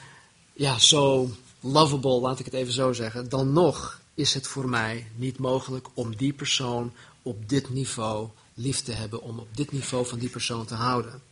ja, 0.53 0.79
zo 0.79 1.31
lovable, 1.61 2.21
laat 2.21 2.39
ik 2.39 2.45
het 2.45 2.55
even 2.55 2.73
zo 2.73 2.93
zeggen, 2.93 3.29
dan 3.29 3.53
nog 3.53 4.01
is 4.15 4.35
het 4.35 4.47
voor 4.47 4.69
mij 4.69 5.11
niet 5.17 5.39
mogelijk 5.39 5.89
om 5.95 6.17
die 6.17 6.33
persoon 6.33 6.93
op 7.23 7.49
dit 7.49 7.71
niveau 7.71 8.29
lief 8.55 8.81
te 8.81 8.93
hebben, 8.93 9.23
om 9.23 9.39
op 9.39 9.57
dit 9.57 9.73
niveau 9.73 10.07
van 10.07 10.19
die 10.19 10.29
persoon 10.29 10.67
te 10.67 10.75
houden. 10.75 11.23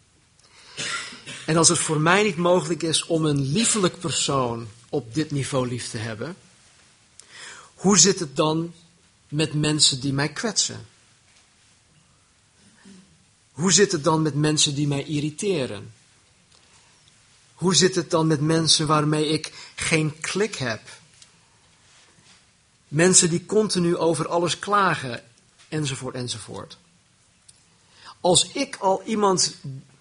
En 1.46 1.56
als 1.56 1.68
het 1.68 1.78
voor 1.78 2.00
mij 2.00 2.22
niet 2.22 2.36
mogelijk 2.36 2.82
is 2.82 3.06
om 3.06 3.24
een 3.24 3.40
liefelijk 3.40 3.98
persoon 3.98 4.68
op 4.88 5.14
dit 5.14 5.30
niveau 5.30 5.68
lief 5.68 5.90
te 5.90 5.98
hebben, 5.98 6.36
hoe 7.74 7.98
zit 7.98 8.18
het 8.18 8.36
dan 8.36 8.74
met 9.28 9.54
mensen 9.54 10.00
die 10.00 10.12
mij 10.12 10.28
kwetsen? 10.28 10.92
Hoe 13.54 13.72
zit 13.72 13.92
het 13.92 14.04
dan 14.04 14.22
met 14.22 14.34
mensen 14.34 14.74
die 14.74 14.86
mij 14.86 15.04
irriteren? 15.04 15.92
Hoe 17.54 17.74
zit 17.74 17.94
het 17.94 18.10
dan 18.10 18.26
met 18.26 18.40
mensen 18.40 18.86
waarmee 18.86 19.28
ik 19.28 19.72
geen 19.74 20.20
klik 20.20 20.54
heb? 20.54 20.80
Mensen 22.88 23.30
die 23.30 23.46
continu 23.46 23.96
over 23.96 24.28
alles 24.28 24.58
klagen, 24.58 25.24
enzovoort, 25.68 26.14
enzovoort. 26.14 26.78
Als 28.20 28.48
ik 28.52 28.76
al 28.76 29.02
iemand 29.02 29.54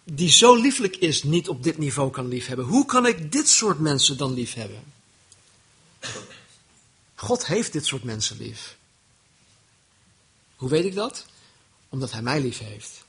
die 0.03 0.31
zo 0.31 0.55
lieflijk 0.55 0.95
is 0.95 1.23
niet 1.23 1.49
op 1.49 1.63
dit 1.63 1.77
niveau 1.77 2.11
kan 2.11 2.27
liefhebben, 2.27 2.65
hoe 2.65 2.85
kan 2.85 3.05
ik 3.05 3.31
dit 3.31 3.49
soort 3.49 3.79
mensen 3.79 4.17
dan 4.17 4.33
liefhebben? 4.33 4.83
God 7.15 7.45
heeft 7.45 7.73
dit 7.73 7.85
soort 7.85 8.03
mensen 8.03 8.37
lief. 8.37 8.77
Hoe 10.55 10.69
weet 10.69 10.85
ik 10.85 10.95
dat? 10.95 11.25
Omdat 11.89 12.11
Hij 12.11 12.21
mij 12.21 12.41
lief 12.41 12.57
heeft. 12.57 13.02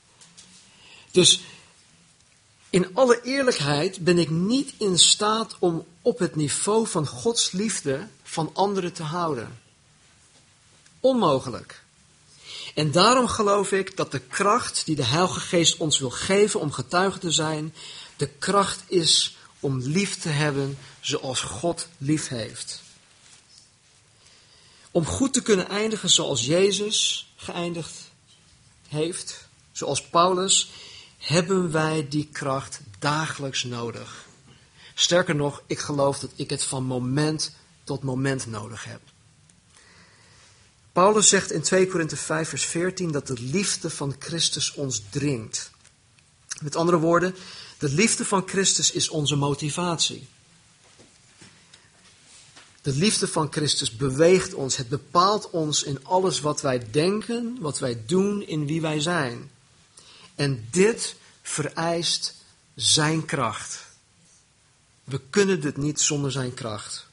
Dus 1.15 1.41
in 2.69 2.95
alle 2.95 3.21
eerlijkheid 3.21 4.03
ben 4.03 4.17
ik 4.17 4.29
niet 4.29 4.73
in 4.77 4.99
staat 4.99 5.55
om 5.59 5.85
op 6.01 6.19
het 6.19 6.35
niveau 6.35 6.87
van 6.87 7.07
Gods 7.07 7.51
liefde 7.51 8.07
van 8.23 8.49
anderen 8.53 8.93
te 8.93 9.03
houden. 9.03 9.59
Onmogelijk. 10.99 11.83
En 12.73 12.91
daarom 12.91 13.27
geloof 13.27 13.71
ik 13.71 13.97
dat 13.97 14.11
de 14.11 14.19
kracht 14.19 14.85
die 14.85 14.95
de 14.95 15.03
Heilige 15.05 15.39
Geest 15.39 15.77
ons 15.77 15.99
wil 15.99 16.09
geven 16.09 16.59
om 16.59 16.71
getuige 16.71 17.19
te 17.19 17.31
zijn, 17.31 17.73
de 18.15 18.27
kracht 18.27 18.83
is 18.87 19.37
om 19.59 19.79
lief 19.81 20.19
te 20.19 20.29
hebben 20.29 20.77
zoals 20.99 21.41
God 21.41 21.87
lief 21.97 22.27
heeft. 22.27 22.81
Om 24.91 25.05
goed 25.05 25.33
te 25.33 25.41
kunnen 25.41 25.69
eindigen 25.69 26.09
zoals 26.09 26.45
Jezus 26.45 27.27
geëindigd 27.35 27.93
heeft, 28.87 29.47
zoals 29.71 30.03
Paulus, 30.03 30.69
hebben 31.25 31.71
wij 31.71 32.07
die 32.09 32.29
kracht 32.31 32.79
dagelijks 32.99 33.63
nodig. 33.63 34.25
Sterker 34.93 35.35
nog, 35.35 35.61
ik 35.67 35.79
geloof 35.79 36.19
dat 36.19 36.31
ik 36.35 36.49
het 36.49 36.63
van 36.63 36.83
moment 36.83 37.55
tot 37.83 38.03
moment 38.03 38.45
nodig 38.47 38.83
heb. 38.83 39.01
Paulus 40.91 41.29
zegt 41.29 41.51
in 41.51 41.61
2 41.61 41.87
Korinthe 41.87 42.15
5 42.15 42.49
vers 42.49 42.65
14 42.65 43.11
dat 43.11 43.27
de 43.27 43.39
liefde 43.39 43.89
van 43.89 44.15
Christus 44.19 44.73
ons 44.73 45.03
dringt. 45.09 45.71
Met 46.61 46.75
andere 46.75 46.97
woorden, 46.97 47.35
de 47.77 47.89
liefde 47.89 48.25
van 48.25 48.43
Christus 48.47 48.91
is 48.91 49.09
onze 49.09 49.35
motivatie. 49.35 50.27
De 52.81 52.93
liefde 52.93 53.27
van 53.27 53.47
Christus 53.51 53.95
beweegt 53.95 54.53
ons, 54.53 54.77
het 54.77 54.89
bepaalt 54.89 55.49
ons 55.49 55.83
in 55.83 56.05
alles 56.05 56.39
wat 56.39 56.61
wij 56.61 56.91
denken, 56.91 57.57
wat 57.59 57.79
wij 57.79 58.03
doen, 58.05 58.47
in 58.47 58.65
wie 58.65 58.81
wij 58.81 58.99
zijn. 58.99 59.51
En 60.35 60.67
dit 60.71 61.15
vereist 61.41 62.35
zijn 62.75 63.25
kracht. 63.25 63.85
We 65.03 65.21
kunnen 65.29 65.61
dit 65.61 65.77
niet 65.77 66.01
zonder 66.01 66.31
zijn 66.31 66.53
kracht. 66.53 67.05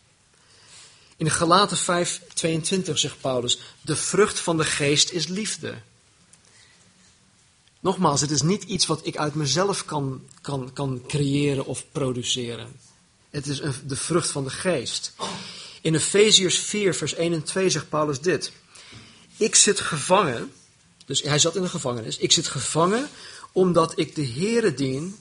In 1.17 1.31
Galaten 1.31 1.79
5:22 1.79 2.93
zegt 2.93 3.21
Paulus: 3.21 3.59
De 3.81 3.97
vrucht 3.97 4.41
van 4.41 4.57
de 4.57 4.65
geest 4.65 5.11
is 5.11 5.27
liefde. 5.27 5.75
Nogmaals, 7.81 8.21
het 8.21 8.31
is 8.31 8.43
niet 8.43 8.63
iets 8.63 8.87
wat 8.87 9.07
ik 9.07 9.17
uit 9.17 9.35
mezelf 9.35 9.85
kan, 9.85 10.23
kan, 10.41 10.73
kan 10.73 11.03
creëren 11.07 11.67
of 11.67 11.85
produceren. 11.93 12.81
Het 13.31 13.47
is 13.47 13.61
een, 13.61 13.75
de 13.87 13.97
vrucht 13.97 14.31
van 14.31 14.45
de 14.45 14.51
geest. 14.51 15.13
In 15.81 15.95
Efeziërs 15.95 16.59
4, 16.59 16.95
vers 16.95 17.15
1 17.15 17.33
en 17.33 17.43
2 17.43 17.71
zegt 17.71 17.89
Paulus 17.89 18.21
dit. 18.21 18.53
Ik 19.37 19.55
zit 19.55 19.81
gevangen, 19.81 20.53
dus 21.07 21.23
hij 21.23 21.39
zat 21.39 21.57
in 21.57 21.63
de 21.63 21.69
gevangenis. 21.69 22.17
Ik 22.17 22.33
zit 22.33 22.47
gevangen 22.49 23.09
omdat 23.53 23.99
ik 23.99 24.15
de 24.15 24.27
Heere 24.27 24.75
dien 24.75 25.17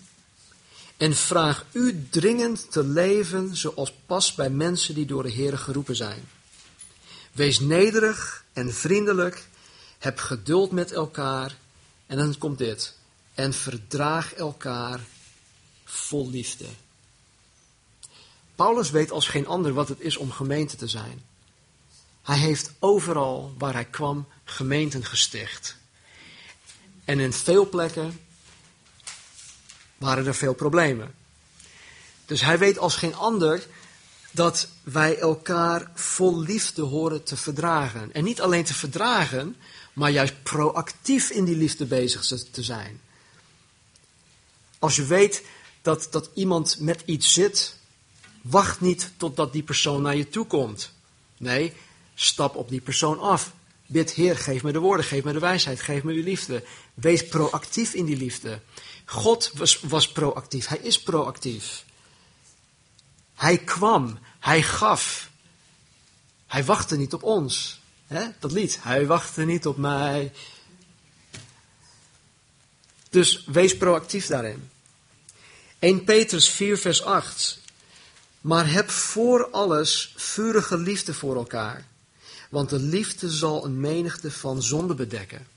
en 0.97 1.15
vraag 1.15 1.65
u 1.71 2.07
dringend 2.09 2.71
te 2.71 2.83
leven 2.83 3.55
zoals 3.55 3.93
past 4.05 4.35
bij 4.35 4.49
mensen 4.49 4.95
die 4.95 5.05
door 5.05 5.23
de 5.23 5.31
Heer 5.31 5.57
geroepen 5.57 5.95
zijn. 5.95 6.29
Wees 7.31 7.59
nederig 7.59 8.43
en 8.53 8.73
vriendelijk, 8.73 9.47
heb 9.99 10.19
geduld 10.19 10.71
met 10.71 10.91
elkaar 10.91 11.57
en 12.07 12.17
dan 12.17 12.37
komt 12.37 12.57
dit. 12.57 12.95
En 13.33 13.53
verdraag 13.53 14.33
elkaar 14.33 14.99
vol 15.85 16.29
liefde. 16.29 16.65
Paulus 18.55 18.89
weet 18.89 19.11
als 19.11 19.27
geen 19.27 19.47
ander 19.47 19.73
wat 19.73 19.87
het 19.87 19.99
is 19.99 20.17
om 20.17 20.31
gemeente 20.31 20.75
te 20.75 20.87
zijn. 20.87 21.23
Hij 22.21 22.37
heeft 22.37 22.71
overal 22.79 23.55
waar 23.57 23.73
hij 23.73 23.85
kwam 23.85 24.27
gemeenten 24.43 25.05
gesticht. 25.05 25.75
En 27.05 27.19
in 27.19 27.33
veel 27.33 27.69
plekken 27.69 28.19
waren 29.97 30.25
er 30.25 30.35
veel 30.35 30.53
problemen. 30.53 31.13
Dus 32.25 32.41
hij 32.41 32.57
weet 32.57 32.77
als 32.77 32.95
geen 32.95 33.15
ander 33.15 33.67
dat 34.31 34.67
wij 34.83 35.17
elkaar 35.17 35.91
vol 35.93 36.39
liefde 36.39 36.81
horen 36.81 37.23
te 37.23 37.37
verdragen. 37.37 38.13
En 38.13 38.23
niet 38.23 38.41
alleen 38.41 38.63
te 38.63 38.73
verdragen, 38.73 39.55
maar 39.93 40.09
juist 40.09 40.43
proactief 40.43 41.29
in 41.29 41.45
die 41.45 41.55
liefde 41.55 41.85
bezig 41.85 42.25
te 42.51 42.63
zijn. 42.63 43.01
Als 44.79 44.95
je 44.95 45.05
weet 45.05 45.43
dat, 45.81 46.07
dat 46.11 46.29
iemand 46.33 46.79
met 46.79 47.01
iets 47.05 47.33
zit, 47.33 47.75
wacht 48.41 48.81
niet 48.81 49.11
totdat 49.17 49.53
die 49.53 49.63
persoon 49.63 50.01
naar 50.01 50.15
je 50.15 50.29
toe 50.29 50.45
komt. 50.45 50.91
Nee, 51.37 51.73
stap 52.21 52.55
op 52.55 52.69
die 52.69 52.81
persoon 52.81 53.19
af. 53.19 53.51
Bid, 53.85 54.11
Heer, 54.11 54.37
geef 54.37 54.63
me 54.63 54.71
de 54.71 54.79
woorden, 54.79 55.05
geef 55.05 55.23
me 55.23 55.33
de 55.33 55.39
wijsheid, 55.39 55.81
geef 55.81 56.03
me 56.03 56.13
uw 56.13 56.23
liefde. 56.23 56.63
Wees 56.93 57.27
proactief 57.27 57.93
in 57.93 58.05
die 58.05 58.17
liefde. 58.17 58.61
God 59.05 59.51
was, 59.53 59.79
was 59.79 60.11
proactief, 60.11 60.67
hij 60.67 60.77
is 60.77 61.01
proactief. 61.01 61.85
Hij 63.35 63.57
kwam, 63.57 64.19
hij 64.39 64.63
gaf. 64.63 65.29
Hij 66.47 66.65
wachtte 66.65 66.97
niet 66.97 67.13
op 67.13 67.23
ons. 67.23 67.79
Dat 68.39 68.51
lied, 68.51 68.77
hij 68.81 69.05
wachtte 69.05 69.43
niet 69.43 69.65
op 69.65 69.77
mij. 69.77 70.31
Dus 73.09 73.45
wees 73.45 73.77
proactief 73.77 74.27
daarin. 74.27 74.69
1 75.79 76.03
Petrus 76.03 76.49
4, 76.49 76.77
vers 76.77 77.03
8. 77.03 77.59
Maar 78.41 78.71
heb 78.71 78.89
voor 78.89 79.49
alles 79.49 80.13
vurige 80.15 80.77
liefde 80.77 81.13
voor 81.13 81.35
elkaar 81.35 81.89
want 82.51 82.69
de 82.69 82.79
liefde 82.79 83.29
zal 83.29 83.65
een 83.65 83.79
menigte 83.79 84.31
van 84.31 84.63
zonde 84.63 84.93
bedekken. 84.93 85.47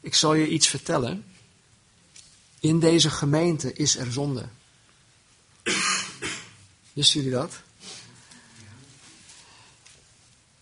Ik 0.00 0.14
zal 0.14 0.34
je 0.34 0.48
iets 0.48 0.68
vertellen. 0.68 1.24
In 2.60 2.80
deze 2.80 3.10
gemeente 3.10 3.72
is 3.72 3.96
er 3.96 4.12
zonde. 4.12 4.48
Wisten 6.92 7.20
jullie 7.20 7.38
dat? 7.38 7.60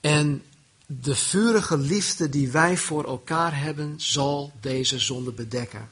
En 0.01 0.45
de 0.87 1.15
vurige 1.15 1.79
liefde 1.79 2.29
die 2.29 2.51
wij 2.51 2.77
voor 2.77 3.05
elkaar 3.05 3.61
hebben, 3.61 4.01
zal 4.01 4.53
deze 4.61 4.99
zonde 4.99 5.33
bedekken 5.33 5.89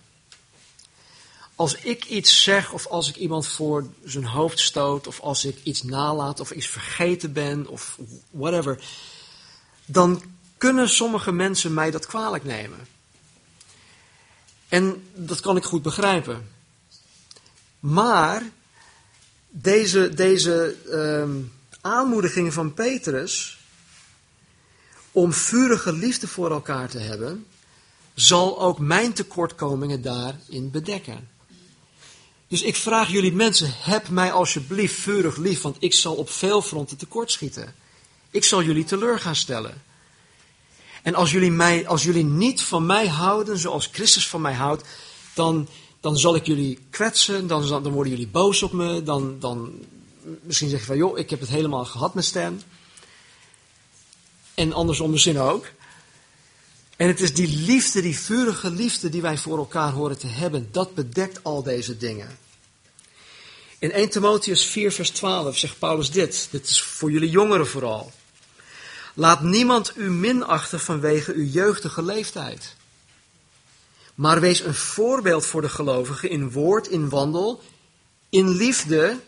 als 1.59 1.75
ik 1.75 2.05
iets 2.05 2.43
zeg 2.43 2.73
of 2.73 2.87
als 2.87 3.09
ik 3.09 3.17
iemand 3.17 3.47
voor 3.47 3.87
zijn 4.05 4.25
hoofd 4.25 4.61
stoot 4.61 5.07
of 5.07 5.21
als 5.21 5.45
ik 5.45 5.59
iets 5.63 5.83
nalaat 5.83 6.41
of 6.41 6.51
iets 6.51 6.67
vergeten 6.67 7.33
ben 7.33 7.67
of 7.67 7.99
whatever, 8.31 8.85
dan 9.87 10.23
kunnen 10.59 10.89
sommige 10.89 11.33
mensen 11.33 11.75
mij 11.75 11.91
dat 11.91 12.07
kwalijk 12.07 12.45
nemen. 12.45 12.79
En 14.69 15.09
dat 15.15 15.41
kan 15.41 15.57
ik 15.57 15.65
goed 15.65 15.83
begrijpen. 15.83 16.49
Maar 17.81 18.43
deze, 19.49 20.15
deze 20.15 20.77
um, 20.89 21.53
aanmoediging 21.81 22.53
van 22.53 22.75
Petrus 22.75 23.59
om 25.13 25.33
vurige 25.33 25.93
liefde 25.93 26.29
voor 26.29 26.51
elkaar 26.51 26.89
te 26.89 26.99
hebben, 26.99 27.47
zal 28.15 28.61
ook 28.61 28.79
mijn 28.79 29.13
tekortkomingen 29.13 30.03
daarin 30.03 30.71
bedekken. 30.71 31.37
Dus 32.49 32.63
ik 32.63 32.77
vraag 32.77 33.11
jullie 33.11 33.33
mensen, 33.33 33.73
heb 33.75 34.09
mij 34.09 34.33
alsjeblieft 34.33 34.95
vurig 34.95 35.37
lief, 35.37 35.63
want 35.63 35.77
ik 35.79 35.95
zal 35.95 36.15
op 36.15 36.31
veel 36.31 36.63
fronten 36.63 36.97
tekortschieten. 36.97 37.75
Ik 38.31 38.45
zal 38.45 38.63
jullie 38.63 38.85
teleur 38.85 39.21
gaan 39.21 39.37
stellen. 39.37 39.83
En 41.03 41.15
als 41.15 41.31
jullie, 41.31 41.51
mij, 41.51 41.89
als 41.89 42.03
jullie 42.03 42.25
niet 42.25 42.63
van 42.63 42.87
mij 42.87 43.07
houden 43.07 43.59
zoals 43.59 43.89
Christus 43.93 44.29
van 44.29 44.41
mij 44.41 44.55
houdt, 44.55 44.85
dan, 45.35 45.69
dan 46.01 46.19
zal 46.19 46.35
ik 46.35 46.47
jullie 46.47 46.79
kwetsen, 46.91 47.47
dan, 47.47 47.69
dan 47.69 47.89
worden 47.89 48.13
jullie 48.13 48.29
boos 48.29 48.63
op 48.63 48.73
me, 48.73 49.03
dan, 49.03 49.37
dan 49.41 49.73
misschien 50.43 50.69
zeg 50.69 50.81
je 50.81 50.87
van 50.87 50.97
joh, 50.97 51.19
ik 51.19 51.31
heb 51.31 51.41
het 51.41 51.49
helemaal 51.49 51.85
gehad 51.85 52.15
met 52.15 52.25
Stan. 52.25 52.63
En 54.55 54.73
andersom 54.73 55.11
misschien 55.11 55.39
ook. 55.39 55.67
En 56.99 57.07
het 57.07 57.21
is 57.21 57.35
die 57.35 57.49
liefde, 57.49 58.03
die 58.03 58.19
vurige 58.19 58.71
liefde 58.71 59.09
die 59.09 59.23
wij 59.23 59.39
voor 59.39 59.59
elkaar 59.59 59.93
horen 59.93 60.19
te 60.19 60.27
hebben, 60.27 60.69
dat 60.73 60.95
bedekt 60.95 61.45
al 61.45 61.63
deze 61.63 61.97
dingen. 61.97 62.39
In 63.79 63.93
1 63.93 64.09
Timotheus 64.09 64.65
4, 64.65 64.93
vers 64.93 65.11
12 65.11 65.59
zegt 65.59 65.79
Paulus 65.79 66.11
dit. 66.11 66.49
Dit 66.51 66.69
is 66.69 66.83
voor 66.83 67.11
jullie 67.11 67.31
jongeren 67.31 67.67
vooral. 67.67 68.13
Laat 69.15 69.43
niemand 69.43 69.93
u 69.97 70.11
minachten 70.11 70.81
vanwege 70.81 71.33
uw 71.33 71.45
jeugdige 71.45 72.03
leeftijd. 72.03 72.75
Maar 74.15 74.41
wees 74.41 74.61
een 74.61 74.75
voorbeeld 74.75 75.47
voor 75.47 75.61
de 75.61 75.69
gelovigen 75.69 76.31
in 76.31 76.51
woord, 76.51 76.89
in 76.89 77.09
wandel, 77.09 77.63
in 78.29 78.49
liefde, 78.49 79.21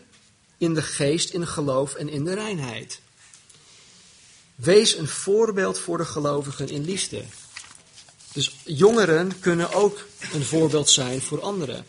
in 0.57 0.73
de 0.73 0.81
geest, 0.81 1.29
in 1.29 1.47
geloof 1.47 1.93
en 1.93 2.09
in 2.09 2.23
de 2.23 2.33
reinheid. 2.33 2.99
Wees 4.55 4.97
een 4.97 5.07
voorbeeld 5.07 5.79
voor 5.79 5.97
de 5.97 6.05
gelovigen 6.05 6.69
in 6.69 6.83
liefde. 6.83 7.23
Dus 8.31 8.55
jongeren 8.63 9.39
kunnen 9.39 9.73
ook 9.73 10.07
een 10.31 10.45
voorbeeld 10.45 10.89
zijn 10.89 11.21
voor 11.21 11.41
anderen. 11.41 11.85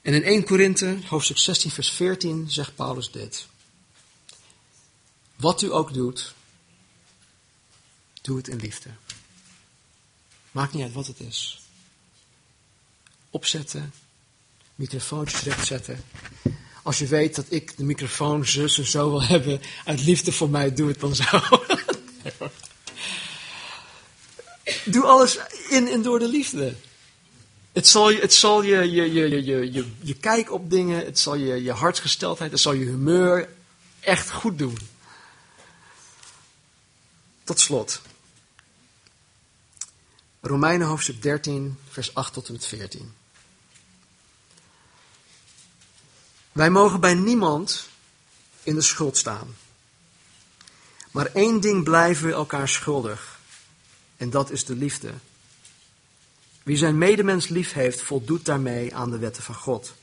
En 0.00 0.14
in 0.14 0.22
1 0.22 0.44
Korinthe, 0.44 0.98
hoofdstuk 1.06 1.38
16, 1.38 1.70
vers 1.70 1.90
14, 1.90 2.50
zegt 2.50 2.74
Paulus 2.74 3.10
dit. 3.10 3.46
Wat 5.36 5.62
u 5.62 5.72
ook 5.72 5.94
doet, 5.94 6.34
doe 8.22 8.36
het 8.36 8.48
in 8.48 8.60
liefde. 8.60 8.90
Maakt 10.50 10.72
niet 10.72 10.82
uit 10.82 10.92
wat 10.92 11.06
het 11.06 11.20
is. 11.20 11.60
Opzetten, 13.30 13.92
microfoontjes 14.74 15.42
rechtzetten. 15.42 16.04
Als 16.82 16.98
je 16.98 17.06
weet 17.06 17.34
dat 17.34 17.46
ik 17.48 17.76
de 17.76 17.84
microfoon 17.84 18.46
zus 18.46 18.78
en 18.78 18.86
zo 18.86 19.10
wil 19.10 19.22
hebben, 19.22 19.60
uit 19.84 20.00
liefde 20.00 20.32
voor 20.32 20.50
mij, 20.50 20.74
doe 20.74 20.88
het 20.88 21.00
dan 21.00 21.14
zo. 21.14 21.24
doe 24.84 25.04
alles 25.04 25.38
in 25.68 25.88
en 25.88 26.02
door 26.02 26.18
de 26.18 26.28
liefde. 26.28 26.74
Het 27.72 27.88
zal, 27.88 28.10
je, 28.10 28.20
het 28.20 28.34
zal 28.34 28.62
je, 28.62 28.90
je, 28.90 29.12
je, 29.12 29.44
je, 29.44 29.72
je, 29.72 29.90
je 30.00 30.14
kijk 30.14 30.52
op 30.52 30.70
dingen, 30.70 31.04
het 31.04 31.18
zal 31.18 31.34
je, 31.34 31.62
je 31.62 31.72
hartsgesteldheid, 31.72 32.50
het 32.50 32.60
zal 32.60 32.72
je 32.72 32.84
humeur 32.84 33.48
echt 34.00 34.30
goed 34.30 34.58
doen. 34.58 34.78
Tot 37.44 37.60
slot. 37.60 38.00
Romeinen 40.40 40.86
hoofdstuk 40.86 41.22
13, 41.22 41.78
vers 41.88 42.14
8 42.14 42.32
tot 42.32 42.46
en 42.46 42.52
met 42.52 42.66
14. 42.66 43.14
Wij 46.52 46.70
mogen 46.70 47.00
bij 47.00 47.14
niemand 47.14 47.88
in 48.62 48.74
de 48.74 48.80
schuld 48.80 49.16
staan. 49.16 49.56
Maar 51.10 51.26
één 51.26 51.60
ding 51.60 51.84
blijven 51.84 52.26
we 52.26 52.32
elkaar 52.32 52.68
schuldig. 52.68 53.31
En 54.22 54.30
dat 54.30 54.50
is 54.50 54.64
de 54.64 54.76
liefde. 54.76 55.12
Wie 56.62 56.76
zijn 56.76 56.98
medemens 56.98 57.48
lief 57.48 57.72
heeft, 57.72 58.02
voldoet 58.02 58.44
daarmee 58.44 58.94
aan 58.94 59.10
de 59.10 59.18
wetten 59.18 59.42
van 59.42 59.54
God. 59.54 59.94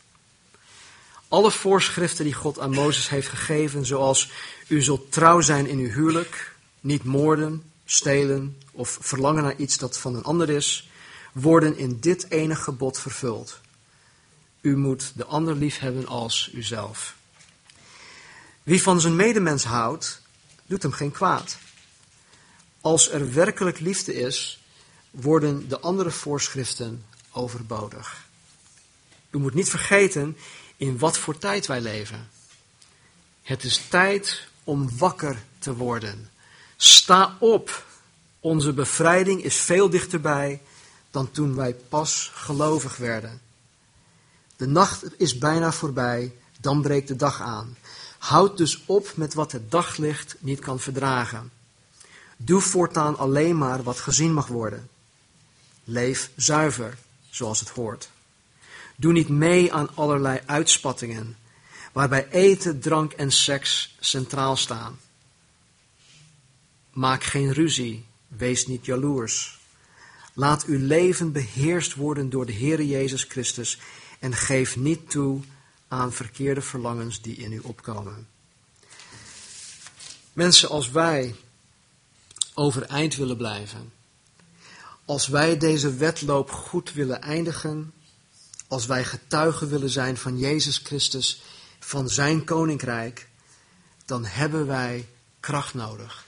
Alle 1.28 1.52
voorschriften 1.52 2.26
die 2.26 2.34
God 2.34 2.60
aan 2.60 2.70
Mozes 2.74 3.10
heeft 3.10 3.28
gegeven, 3.28 3.86
zoals 3.86 4.32
u 4.68 4.82
zult 4.82 5.12
trouw 5.12 5.42
zijn 5.42 5.68
in 5.68 5.78
uw 5.78 5.90
huwelijk, 5.90 6.56
niet 6.80 7.04
moorden, 7.04 7.64
stelen 7.86 8.58
of 8.72 8.98
verlangen 9.02 9.44
naar 9.44 9.56
iets 9.56 9.78
dat 9.78 9.98
van 9.98 10.16
een 10.16 10.24
ander 10.24 10.50
is, 10.50 10.90
worden 11.34 11.78
in 11.78 12.00
dit 12.00 12.30
ene 12.30 12.56
gebod 12.56 13.00
vervuld. 13.00 13.60
U 14.62 14.78
moet 14.78 15.12
de 15.16 15.26
ander 15.26 15.56
lief 15.56 15.80
hebben 15.80 16.08
als 16.08 16.50
uzelf. 16.54 17.16
Wie 18.64 18.82
van 18.82 19.02
zijn 19.02 19.16
medemens 19.16 19.64
houdt, 19.64 20.22
doet 20.66 20.82
hem 20.82 20.92
geen 20.92 21.12
kwaad. 21.12 21.58
Als 22.82 23.12
er 23.12 23.34
werkelijk 23.34 23.80
liefde 23.80 24.14
is, 24.14 24.60
worden 25.12 25.70
de 25.70 25.80
andere 25.80 26.12
voorschriften 26.12 27.06
overbodig. 27.32 28.28
U 29.30 29.38
moet 29.38 29.54
niet 29.54 29.70
vergeten 29.70 30.38
in 30.78 30.98
wat 30.98 31.18
voor 31.18 31.38
tijd 31.38 31.68
wij 31.68 31.82
leven. 31.82 32.30
Het 33.42 33.64
is 33.64 33.82
tijd 33.90 34.48
om 34.64 34.98
wakker 34.98 35.44
te 35.60 35.76
worden. 35.76 36.30
Sta 36.76 37.38
op. 37.40 37.86
Onze 38.40 38.74
bevrijding 38.74 39.44
is 39.44 39.56
veel 39.56 39.90
dichterbij 39.90 40.62
dan 41.12 41.32
toen 41.32 41.56
wij 41.56 41.74
pas 41.74 42.32
gelovig 42.34 42.98
werden. 42.98 43.42
De 44.56 44.68
nacht 44.68 45.20
is 45.20 45.38
bijna 45.38 45.72
voorbij, 45.72 46.34
dan 46.60 46.82
breekt 46.82 47.08
de 47.08 47.16
dag 47.16 47.42
aan. 47.42 47.78
Houd 48.18 48.58
dus 48.58 48.84
op 48.86 49.12
met 49.16 49.34
wat 49.34 49.52
het 49.52 49.72
daglicht 49.72 50.36
niet 50.40 50.60
kan 50.60 50.80
verdragen. 50.80 51.52
Doe 52.42 52.62
voortaan 52.62 53.18
alleen 53.18 53.58
maar 53.58 53.84
wat 53.84 54.00
gezien 54.00 54.34
mag 54.34 54.48
worden. 54.48 54.90
Leef 55.84 56.32
zuiver, 56.36 56.98
zoals 57.30 57.60
het 57.60 57.70
hoort. 57.70 58.10
Doe 58.96 59.12
niet 59.12 59.30
mee 59.30 59.74
aan 59.74 59.96
allerlei 59.96 60.40
uitspattingen, 60.46 61.38
waarbij 61.92 62.28
eten, 62.30 62.80
drank 62.80 63.12
en 63.12 63.32
seks 63.32 63.96
centraal 64.00 64.58
staan. 64.58 65.00
Maak 66.92 67.24
geen 67.24 67.54
ruzie, 67.54 68.06
wees 68.28 68.68
niet 68.68 68.86
jaloers. 68.86 69.60
Laat 70.34 70.66
uw 70.66 70.86
leven 70.86 71.32
beheerst 71.32 71.96
worden 71.96 72.30
door 72.30 72.46
de 72.46 72.52
Heer 72.52 72.84
Jezus 72.84 73.24
Christus 73.24 73.80
en 74.20 74.34
geef 74.34 74.76
niet 74.76 75.10
toe 75.10 75.42
aan 75.88 76.14
verkeerde 76.14 76.62
verlangens 76.62 77.22
die 77.22 77.36
in 77.36 77.52
u 77.52 77.60
opkomen. 77.60 78.28
Mensen, 80.34 80.70
als 80.70 80.90
wij 80.90 81.36
overeind 82.60 83.16
willen 83.16 83.38
blijven, 83.38 83.94
als 85.06 85.28
wij 85.28 85.58
deze 85.58 85.94
wedloop 85.94 86.52
goed 86.52 86.94
willen 86.94 87.22
eindigen, 87.22 87.94
als 88.68 88.86
wij 88.86 89.06
getuigen 89.06 89.70
willen 89.70 89.90
zijn 89.90 90.18
van 90.18 90.38
Jezus 90.38 90.78
Christus, 90.78 91.42
van 91.80 92.10
Zijn 92.10 92.44
koninkrijk, 92.44 93.28
dan 94.06 94.26
hebben 94.26 94.68
wij 94.68 95.08
kracht 95.40 95.74
nodig. 95.74 96.28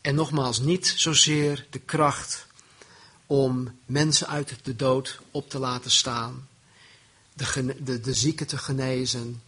En 0.00 0.14
nogmaals, 0.14 0.60
niet 0.60 0.94
zozeer 0.96 1.66
de 1.70 1.78
kracht 1.78 2.46
om 3.26 3.78
mensen 3.86 4.28
uit 4.28 4.54
de 4.62 4.76
dood 4.76 5.20
op 5.30 5.50
te 5.50 5.58
laten 5.58 5.90
staan, 5.90 6.48
de, 7.32 7.76
de, 7.82 8.00
de 8.00 8.14
zieken 8.14 8.46
te 8.46 8.58
genezen, 8.58 9.42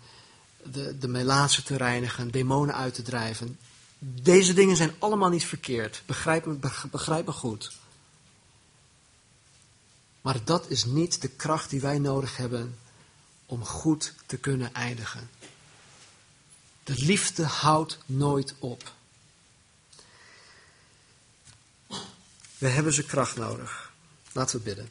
de, 0.63 0.99
de 0.99 1.09
melaatsen 1.09 1.65
te 1.65 1.77
reinigen, 1.77 2.31
demonen 2.31 2.75
uit 2.75 2.95
te 2.95 3.03
drijven. 3.03 3.59
Deze 3.99 4.53
dingen 4.53 4.77
zijn 4.77 4.95
allemaal 4.99 5.29
niet 5.29 5.45
verkeerd. 5.45 6.03
Begrijp 6.07 7.27
me, 7.27 7.33
goed. 7.33 7.77
Maar 10.21 10.45
dat 10.45 10.71
is 10.71 10.85
niet 10.85 11.21
de 11.21 11.29
kracht 11.29 11.71
die 11.71 11.81
wij 11.81 11.99
nodig 11.99 12.37
hebben 12.37 12.79
om 13.47 13.65
goed 13.65 14.15
te 14.27 14.37
kunnen 14.37 14.75
eindigen. 14.75 15.31
De 16.85 16.95
liefde 16.97 17.45
houdt 17.45 17.99
nooit 18.07 18.55
op. 18.59 18.93
We 22.59 22.69
hebben 22.69 22.93
zijn 22.93 23.07
kracht 23.07 23.37
nodig. 23.37 23.93
Laten 24.33 24.59
we 24.59 24.65
bidden. 24.65 24.91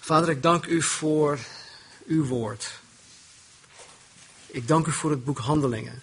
Vader, 0.00 0.28
ik 0.28 0.42
dank 0.42 0.66
u 0.66 0.82
voor 0.82 1.38
uw 2.06 2.24
woord. 2.24 2.80
Ik 4.46 4.68
dank 4.68 4.86
u 4.86 4.92
voor 4.92 5.10
het 5.10 5.24
boek 5.24 5.38
Handelingen. 5.38 6.02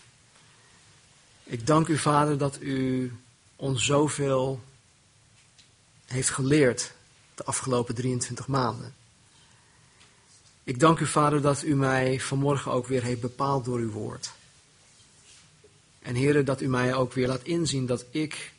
Ik 1.51 1.67
dank 1.67 1.87
u, 1.87 1.97
Vader, 1.97 2.37
dat 2.37 2.61
u 2.61 3.11
ons 3.55 3.85
zoveel 3.85 4.61
heeft 6.05 6.29
geleerd 6.29 6.93
de 7.35 7.43
afgelopen 7.43 7.95
23 7.95 8.47
maanden. 8.47 8.93
Ik 10.63 10.79
dank 10.79 10.99
u, 10.99 11.05
Vader, 11.05 11.41
dat 11.41 11.63
u 11.63 11.75
mij 11.75 12.19
vanmorgen 12.19 12.71
ook 12.71 12.87
weer 12.87 13.03
heeft 13.03 13.21
bepaald 13.21 13.65
door 13.65 13.79
uw 13.79 13.91
woord. 13.91 14.31
En 15.99 16.15
Heer, 16.15 16.45
dat 16.45 16.61
u 16.61 16.67
mij 16.67 16.93
ook 16.93 17.13
weer 17.13 17.27
laat 17.27 17.43
inzien 17.43 17.85
dat 17.85 18.05
ik 18.11 18.53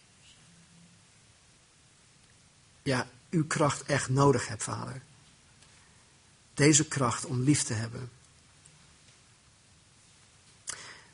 ja, 2.82 3.09
uw 3.30 3.47
kracht 3.47 3.82
echt 3.82 4.09
nodig 4.09 4.49
heb, 4.49 4.62
Vader. 4.62 5.03
Deze 6.55 6.88
kracht 6.88 7.24
om 7.24 7.43
lief 7.43 7.62
te 7.62 7.74
hebben. 7.74 8.11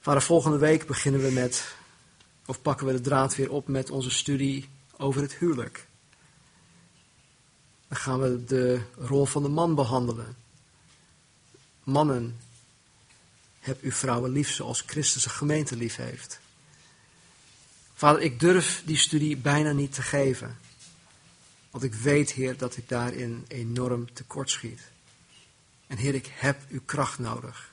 Vader, 0.00 0.22
volgende 0.22 0.58
week 0.58 0.86
beginnen 0.86 1.20
we 1.20 1.30
met, 1.30 1.76
of 2.46 2.62
pakken 2.62 2.86
we 2.86 2.92
de 2.92 3.00
draad 3.00 3.36
weer 3.36 3.50
op 3.50 3.68
met 3.68 3.90
onze 3.90 4.10
studie 4.10 4.68
over 4.96 5.22
het 5.22 5.34
huwelijk. 5.34 5.86
Dan 7.88 7.98
gaan 7.98 8.20
we 8.20 8.44
de 8.44 8.80
rol 8.96 9.24
van 9.24 9.42
de 9.42 9.48
man 9.48 9.74
behandelen. 9.74 10.36
Mannen, 11.84 12.38
heb 13.60 13.82
uw 13.82 13.92
vrouwen 13.92 14.30
lief 14.30 14.50
zoals 14.50 14.82
Christus 14.86 15.22
de 15.22 15.28
gemeente 15.28 15.76
lief 15.76 15.96
heeft. 15.96 16.40
Vader, 17.94 18.22
ik 18.22 18.40
durf 18.40 18.82
die 18.84 18.96
studie 18.96 19.36
bijna 19.36 19.72
niet 19.72 19.94
te 19.94 20.02
geven. 20.02 20.58
Want 21.70 21.84
ik 21.84 21.94
weet, 21.94 22.32
Heer, 22.32 22.56
dat 22.56 22.76
ik 22.76 22.88
daarin 22.88 23.44
enorm 23.48 24.12
tekort 24.12 24.50
schiet. 24.50 24.80
En 25.86 25.96
Heer, 25.96 26.14
ik 26.14 26.32
heb 26.34 26.60
uw 26.68 26.80
kracht 26.84 27.18
nodig. 27.18 27.72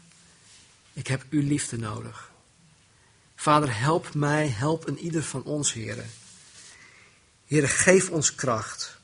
Ik 0.95 1.07
heb 1.07 1.25
uw 1.29 1.41
liefde 1.41 1.77
nodig. 1.77 2.31
Vader, 3.35 3.79
help 3.79 4.13
mij, 4.13 4.47
help 4.47 4.87
een 4.87 4.97
ieder 4.97 5.23
van 5.23 5.43
ons, 5.43 5.73
heren. 5.73 6.09
Heren, 7.45 7.69
geef 7.69 8.09
ons 8.09 8.35
kracht. 8.35 8.97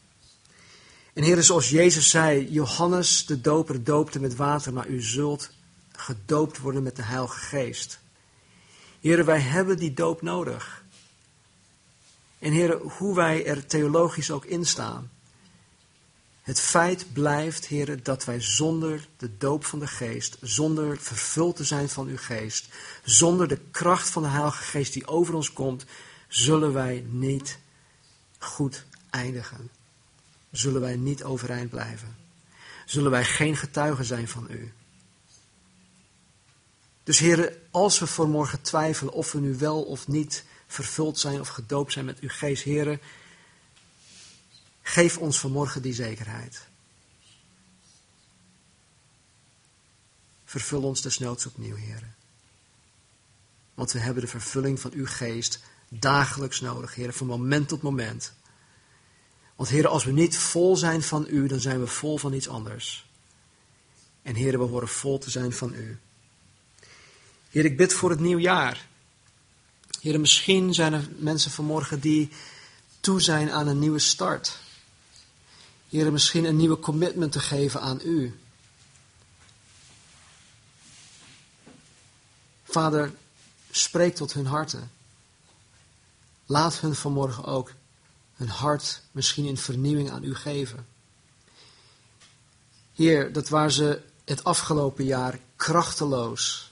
En 1.13 1.23
heren, 1.23 1.43
zoals 1.43 1.69
Jezus 1.69 2.09
zei, 2.09 2.51
Johannes 2.51 3.25
de 3.25 3.41
doper 3.41 3.83
doopte 3.83 4.19
met 4.19 4.35
water, 4.35 4.73
maar 4.73 4.87
u 4.87 5.01
zult 5.01 5.49
gedoopt 5.91 6.57
worden 6.57 6.83
met 6.83 6.95
de 6.95 7.03
Heilige 7.03 7.39
Geest. 7.39 7.99
Heren, 8.99 9.25
wij 9.25 9.39
hebben 9.39 9.77
die 9.77 9.93
doop 9.93 10.21
nodig. 10.21 10.83
En 12.39 12.51
heren, 12.51 12.77
hoe 12.77 13.15
wij 13.15 13.45
er 13.45 13.65
theologisch 13.65 14.31
ook 14.31 14.45
in 14.45 14.65
staan. 14.65 15.11
Het 16.41 16.59
feit 16.59 17.13
blijft, 17.13 17.65
heren, 17.65 18.03
dat 18.03 18.25
wij 18.25 18.41
zonder 18.41 19.07
de 19.17 19.37
doop 19.37 19.65
van 19.65 19.79
de 19.79 19.87
geest, 19.87 20.37
zonder 20.41 20.97
vervuld 20.97 21.55
te 21.55 21.63
zijn 21.63 21.89
van 21.89 22.07
uw 22.07 22.17
geest, 22.17 22.67
zonder 23.03 23.47
de 23.47 23.59
kracht 23.71 24.09
van 24.09 24.21
de 24.21 24.29
Heilige 24.29 24.63
Geest 24.63 24.93
die 24.93 25.07
over 25.07 25.33
ons 25.33 25.53
komt, 25.53 25.85
zullen 26.27 26.73
wij 26.73 27.05
niet 27.09 27.59
goed 28.37 28.85
eindigen. 29.09 29.69
Zullen 30.51 30.81
wij 30.81 30.95
niet 30.95 31.23
overeind 31.23 31.69
blijven. 31.69 32.15
Zullen 32.85 33.11
wij 33.11 33.25
geen 33.25 33.55
getuigen 33.55 34.05
zijn 34.05 34.27
van 34.27 34.47
u. 34.49 34.73
Dus 37.03 37.19
heren, 37.19 37.55
als 37.71 37.99
we 37.99 38.07
voor 38.07 38.27
morgen 38.27 38.61
twijfelen 38.61 39.13
of 39.13 39.31
we 39.31 39.39
nu 39.39 39.57
wel 39.57 39.83
of 39.83 40.07
niet 40.07 40.43
vervuld 40.67 41.19
zijn 41.19 41.39
of 41.39 41.47
gedoopt 41.47 41.91
zijn 41.91 42.05
met 42.05 42.19
uw 42.19 42.29
geest, 42.29 42.63
heren, 42.63 43.01
geef 44.82 45.17
ons 45.17 45.39
vanmorgen 45.39 45.82
die 45.82 45.93
zekerheid. 45.93 46.67
Vervul 50.45 50.82
ons 50.82 51.01
desnoods 51.01 51.45
opnieuw, 51.45 51.75
heren. 51.75 52.15
Want 53.73 53.91
we 53.91 53.99
hebben 53.99 54.23
de 54.23 54.29
vervulling 54.29 54.79
van 54.79 54.91
uw 54.93 55.05
geest 55.05 55.59
dagelijks 55.89 56.61
nodig, 56.61 56.95
heren, 56.95 57.13
van 57.13 57.27
moment 57.27 57.67
tot 57.67 57.82
moment. 57.82 58.34
Want 59.55 59.69
heren, 59.69 59.89
als 59.89 60.03
we 60.03 60.11
niet 60.11 60.38
vol 60.38 60.75
zijn 60.75 61.03
van 61.03 61.25
u, 61.29 61.47
dan 61.47 61.59
zijn 61.59 61.79
we 61.79 61.88
vol 61.88 62.17
van 62.17 62.34
iets 62.34 62.47
anders. 62.47 63.09
En 64.21 64.36
heren, 64.36 64.59
we 64.59 64.65
horen 64.65 64.88
vol 64.88 65.17
te 65.17 65.29
zijn 65.29 65.53
van 65.53 65.73
u. 65.73 65.99
Heer, 67.49 67.65
ik 67.65 67.77
bid 67.77 67.93
voor 67.93 68.09
het 68.09 68.19
nieuwjaar. 68.19 68.88
Heer, 70.01 70.19
misschien 70.19 70.73
zijn 70.73 70.93
er 70.93 71.07
mensen 71.17 71.51
vanmorgen 71.51 71.99
die 71.99 72.29
toe 72.99 73.21
zijn 73.21 73.51
aan 73.51 73.67
een 73.67 73.79
nieuwe 73.79 73.99
start. 73.99 74.59
Heer, 75.91 76.11
misschien 76.11 76.45
een 76.45 76.55
nieuwe 76.55 76.79
commitment 76.79 77.31
te 77.31 77.39
geven 77.39 77.81
aan 77.81 77.99
u. 78.03 78.39
Vader, 82.63 83.13
spreek 83.71 84.15
tot 84.15 84.33
hun 84.33 84.45
harten. 84.45 84.91
Laat 86.45 86.79
hun 86.79 86.95
vanmorgen 86.95 87.43
ook 87.45 87.71
hun 88.35 88.49
hart 88.49 89.01
misschien 89.11 89.45
in 89.45 89.57
vernieuwing 89.57 90.11
aan 90.11 90.23
u 90.23 90.35
geven. 90.35 90.87
Heer, 92.93 93.33
dat 93.33 93.49
waar 93.49 93.71
ze 93.71 94.01
het 94.25 94.43
afgelopen 94.43 95.05
jaar 95.05 95.39
krachteloos 95.55 96.71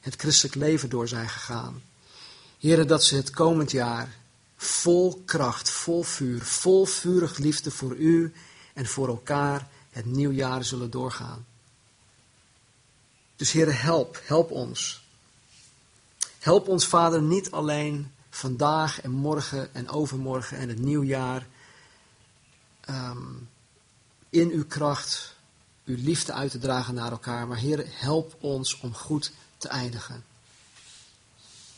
het 0.00 0.14
christelijk 0.16 0.54
leven 0.54 0.88
door 0.88 1.08
zijn 1.08 1.28
gegaan. 1.28 1.82
Heren, 2.58 2.86
dat 2.86 3.04
ze 3.04 3.16
het 3.16 3.30
komend 3.30 3.70
jaar 3.70 4.16
vol 4.64 5.22
kracht, 5.24 5.70
vol 5.70 6.02
vuur, 6.02 6.42
vol 6.42 6.86
vurig 6.86 7.38
liefde 7.38 7.70
voor 7.70 7.96
u 7.96 8.32
en 8.72 8.86
voor 8.86 9.08
elkaar 9.08 9.68
het 9.90 10.04
nieuwjaar 10.04 10.64
zullen 10.64 10.90
doorgaan. 10.90 11.46
Dus 13.36 13.52
heren, 13.52 13.76
help, 13.76 14.20
help 14.24 14.50
ons. 14.50 15.02
Help 16.38 16.68
ons, 16.68 16.86
Vader, 16.86 17.22
niet 17.22 17.50
alleen 17.50 18.12
vandaag 18.30 19.00
en 19.00 19.10
morgen 19.10 19.74
en 19.74 19.88
overmorgen 19.88 20.58
en 20.58 20.68
het 20.68 20.78
nieuwjaar 20.78 21.46
um, 22.88 23.48
in 24.30 24.50
uw 24.50 24.66
kracht, 24.66 25.34
uw 25.84 25.96
liefde 25.96 26.32
uit 26.32 26.50
te 26.50 26.58
dragen 26.58 26.94
naar 26.94 27.10
elkaar, 27.10 27.46
maar 27.46 27.58
Heer, 27.58 27.84
help 27.86 28.36
ons 28.40 28.80
om 28.80 28.94
goed 28.94 29.32
te 29.56 29.68
eindigen. 29.68 30.24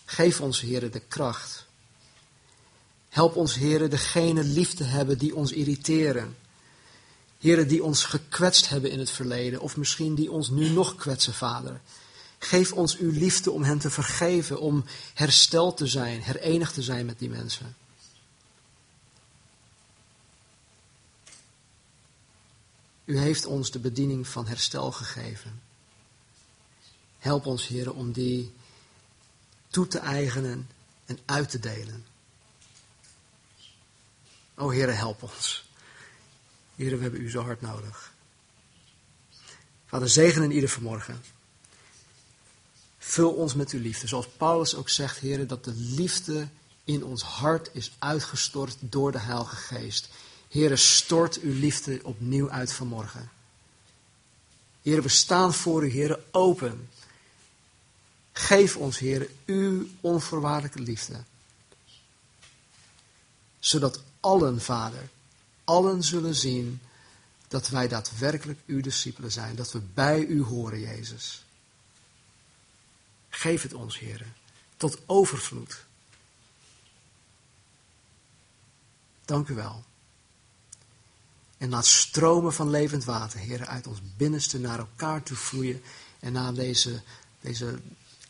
Geef 0.05 0.41
ons, 0.41 0.61
Heer, 0.61 0.91
de 0.91 1.01
kracht. 1.01 1.66
Help 3.17 3.37
ons, 3.37 3.55
Heer, 3.55 3.91
degene 3.91 4.45
lief 4.45 4.75
te 4.75 4.85
hebben 4.85 5.19
die 5.19 5.37
ons 5.37 5.53
irriteren. 5.53 6.37
Heren, 7.39 7.69
die 7.69 7.83
ons 7.83 8.05
gekwetst 8.05 8.69
hebben 8.69 8.91
in 8.91 8.99
het 8.99 9.11
verleden, 9.11 9.61
of 9.61 9.77
misschien 9.77 10.15
die 10.15 10.31
ons 10.31 10.49
nu 10.49 10.69
nog 10.69 10.95
kwetsen, 10.97 11.35
Vader. 11.35 11.81
Geef 12.39 12.73
ons 12.73 12.97
uw 12.97 13.11
liefde 13.11 13.51
om 13.51 13.63
hen 13.63 13.79
te 13.79 13.91
vergeven, 13.91 14.61
om 14.61 14.85
hersteld 15.15 15.77
te 15.77 15.87
zijn, 15.87 16.23
herenigd 16.23 16.75
te 16.75 16.83
zijn 16.83 17.07
met 17.07 17.19
die 17.19 17.29
mensen. 17.29 17.77
U 23.05 23.19
heeft 23.19 23.47
ons 23.47 23.71
de 23.71 23.79
bediening 23.79 24.29
van 24.29 24.47
herstel 24.47 24.93
gegeven. 24.93 25.63
Help 27.19 27.47
ons, 27.47 27.67
Heer, 27.67 27.93
om 27.93 28.13
die 28.13 28.53
toe 29.69 29.87
te 29.87 29.99
eigenen 29.99 30.69
en 31.07 31.19
uit 31.25 31.51
te 31.51 31.59
delen. 31.59 32.15
O 34.57 34.71
Heer, 34.71 34.97
help 34.97 35.23
ons. 35.23 35.65
Heer, 36.77 36.97
we 36.97 37.03
hebben 37.03 37.21
u 37.21 37.31
zo 37.31 37.43
hard 37.43 37.61
nodig. 37.61 38.13
Vader, 39.87 40.09
zegen 40.09 40.43
in 40.43 40.51
ieder 40.51 40.69
vanmorgen. 40.69 41.23
Vul 42.99 43.33
ons 43.33 43.55
met 43.55 43.71
uw 43.71 43.81
liefde. 43.81 44.07
Zoals 44.07 44.29
Paulus 44.37 44.75
ook 44.75 44.89
zegt, 44.89 45.19
Heer, 45.19 45.47
dat 45.47 45.65
de 45.65 45.73
liefde 45.75 46.49
in 46.85 47.05
ons 47.05 47.23
hart 47.23 47.71
is 47.73 47.97
uitgestort 47.99 48.77
door 48.81 49.13
de 49.13 49.19
Heilige 49.19 49.57
Geest. 49.57 50.09
Heer, 50.49 50.79
stort 50.79 51.41
uw 51.41 51.53
liefde 51.53 52.01
opnieuw 52.03 52.51
uit 52.51 52.73
vanmorgen. 52.73 53.31
Heer, 54.83 55.03
we 55.03 55.09
staan 55.09 55.55
voor 55.55 55.85
u, 55.85 55.91
Heer, 55.91 56.19
open. 56.31 56.89
Geef 58.33 58.77
ons, 58.77 58.99
Heer, 58.99 59.31
uw 59.47 59.87
onvoorwaardelijke 60.01 60.81
liefde. 60.81 61.23
Zodat 63.59 64.03
allen, 64.21 64.61
Vader, 64.61 65.09
allen 65.65 66.03
zullen 66.03 66.35
zien 66.35 66.81
dat 67.49 67.69
wij 67.69 67.89
daadwerkelijk 67.89 68.61
uw 68.67 68.81
discipelen 68.81 69.33
zijn. 69.33 69.57
Dat 69.57 69.73
we 69.73 69.81
bij 69.95 70.25
u 70.25 70.43
horen, 70.43 70.81
Jezus. 70.81 71.45
Geef 73.29 73.63
het 73.63 73.75
ons, 73.75 73.99
Heer, 73.99 74.27
tot 74.77 74.99
overvloed. 75.07 75.85
Dank 79.25 79.49
u 79.49 79.55
wel. 79.55 79.85
En 81.59 81.69
laat 81.69 81.87
stromen 81.87 82.53
van 82.53 82.71
levend 82.71 83.05
water, 83.05 83.39
Heer, 83.39 83.67
uit 83.67 83.87
ons 83.87 83.99
binnenste 84.17 84.59
naar 84.59 84.79
elkaar 84.79 85.23
toe 85.23 85.37
vloeien. 85.37 85.83
En 86.21 86.33
naar 86.33 86.55
deze, 86.55 87.03
deze 87.41 87.79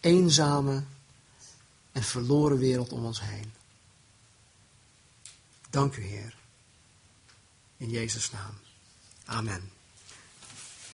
eenzame 0.01 0.83
en 1.93 2.03
verloren 2.03 2.59
wereld 2.59 2.93
om 2.93 3.05
ons 3.05 3.21
heen. 3.21 3.53
Dank 5.71 5.97
u, 5.97 6.03
Heer. 6.03 6.35
In 7.77 7.91
Jezus' 7.91 8.33
naam. 8.33 8.55
Amen. 9.25 9.76